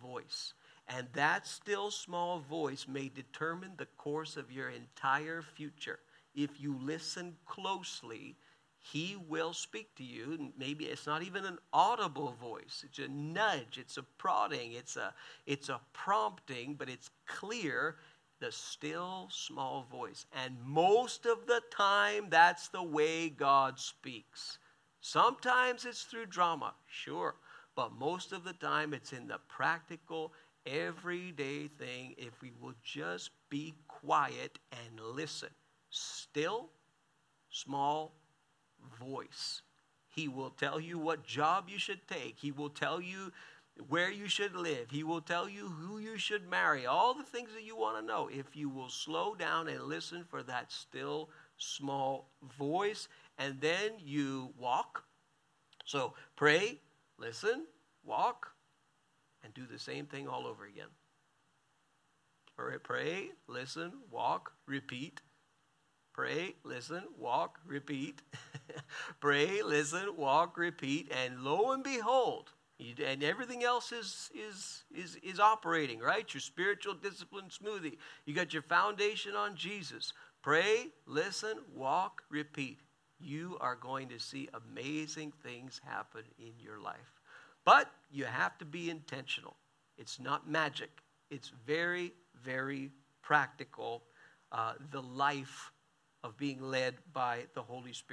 voice. 0.00 0.54
And 0.88 1.08
that 1.14 1.46
still, 1.46 1.90
small 1.90 2.40
voice 2.40 2.86
may 2.88 3.08
determine 3.08 3.72
the 3.76 3.86
course 3.86 4.36
of 4.36 4.52
your 4.52 4.70
entire 4.70 5.42
future. 5.42 5.98
If 6.34 6.60
you 6.60 6.78
listen 6.80 7.36
closely, 7.46 8.36
he 8.78 9.16
will 9.28 9.52
speak 9.52 9.94
to 9.96 10.04
you. 10.04 10.52
Maybe 10.56 10.84
it's 10.84 11.06
not 11.06 11.22
even 11.22 11.44
an 11.44 11.58
audible 11.72 12.36
voice. 12.40 12.84
It's 12.86 13.00
a 13.00 13.08
nudge, 13.08 13.78
it's 13.78 13.96
a 13.96 14.04
prodding, 14.18 14.72
it's 14.72 14.96
a, 14.96 15.12
it's 15.44 15.68
a 15.68 15.80
prompting, 15.92 16.74
but 16.74 16.88
it's 16.88 17.10
clear 17.26 17.96
the 18.38 18.52
still 18.52 19.28
small 19.30 19.86
voice. 19.90 20.26
And 20.44 20.56
most 20.62 21.26
of 21.26 21.46
the 21.46 21.62
time, 21.76 22.26
that's 22.30 22.68
the 22.68 22.82
way 22.82 23.28
God 23.28 23.80
speaks. 23.80 24.58
Sometimes 25.00 25.84
it's 25.84 26.02
through 26.02 26.26
drama, 26.26 26.74
sure, 26.86 27.36
but 27.74 27.92
most 27.92 28.32
of 28.32 28.44
the 28.44 28.52
time 28.52 28.92
it's 28.92 29.12
in 29.12 29.26
the 29.28 29.38
practical, 29.48 30.32
everyday 30.66 31.68
thing 31.68 32.14
if 32.18 32.40
we 32.42 32.52
will 32.60 32.74
just 32.82 33.30
be 33.48 33.74
quiet 33.88 34.58
and 34.72 35.00
listen. 35.00 35.50
Still, 35.90 36.70
small 37.50 38.12
voice. 39.00 39.62
He 40.08 40.28
will 40.28 40.50
tell 40.50 40.80
you 40.80 40.98
what 40.98 41.26
job 41.26 41.68
you 41.68 41.78
should 41.78 42.06
take. 42.08 42.38
He 42.38 42.50
will 42.50 42.70
tell 42.70 43.00
you 43.00 43.32
where 43.88 44.10
you 44.10 44.28
should 44.28 44.56
live. 44.56 44.90
He 44.90 45.04
will 45.04 45.20
tell 45.20 45.48
you 45.48 45.68
who 45.68 45.98
you 45.98 46.16
should 46.16 46.48
marry. 46.48 46.86
All 46.86 47.14
the 47.14 47.22
things 47.22 47.50
that 47.54 47.64
you 47.64 47.76
want 47.76 47.98
to 47.98 48.06
know. 48.06 48.28
If 48.32 48.56
you 48.56 48.68
will 48.68 48.88
slow 48.88 49.34
down 49.34 49.68
and 49.68 49.82
listen 49.82 50.24
for 50.28 50.42
that 50.44 50.72
still 50.72 51.28
small 51.58 52.30
voice, 52.58 53.08
and 53.38 53.60
then 53.60 53.92
you 53.98 54.52
walk. 54.58 55.04
So 55.84 56.14
pray, 56.34 56.80
listen, 57.18 57.66
walk, 58.04 58.52
and 59.46 59.54
do 59.54 59.62
the 59.72 59.78
same 59.78 60.06
thing 60.06 60.26
all 60.26 60.44
over 60.44 60.66
again. 60.66 60.88
Pray, 62.56 62.78
pray 62.82 63.30
listen, 63.46 63.92
walk, 64.10 64.52
repeat. 64.66 65.20
Pray, 66.12 66.54
listen, 66.64 67.02
walk, 67.16 67.60
repeat. 67.66 68.22
Pray, 69.20 69.62
listen, 69.62 70.16
walk, 70.16 70.56
repeat, 70.56 71.12
and 71.12 71.42
lo 71.42 71.72
and 71.72 71.84
behold, 71.84 72.50
and 72.80 73.22
everything 73.22 73.62
else 73.62 73.92
is, 73.92 74.30
is, 74.34 74.84
is, 74.94 75.16
is 75.22 75.38
operating, 75.38 76.00
right? 76.00 76.32
Your 76.32 76.40
spiritual 76.40 76.94
discipline 76.94 77.50
smoothie. 77.50 77.98
You 78.24 78.34
got 78.34 78.52
your 78.54 78.62
foundation 78.62 79.34
on 79.36 79.56
Jesus. 79.56 80.12
Pray, 80.42 80.88
listen, 81.06 81.58
walk, 81.74 82.22
repeat. 82.30 82.80
You 83.20 83.58
are 83.60 83.76
going 83.76 84.08
to 84.08 84.18
see 84.18 84.48
amazing 84.54 85.32
things 85.42 85.80
happen 85.84 86.22
in 86.38 86.52
your 86.58 86.80
life. 86.80 87.15
But 87.66 87.90
you 88.10 88.24
have 88.24 88.56
to 88.58 88.64
be 88.64 88.88
intentional. 88.88 89.56
It's 89.98 90.18
not 90.18 90.48
magic, 90.48 91.02
it's 91.30 91.52
very, 91.66 92.14
very 92.42 92.90
practical. 93.22 94.04
Uh, 94.52 94.74
the 94.92 95.02
life 95.02 95.72
of 96.22 96.36
being 96.38 96.62
led 96.62 96.94
by 97.12 97.40
the 97.54 97.60
Holy 97.60 97.92
Spirit. 97.92 98.06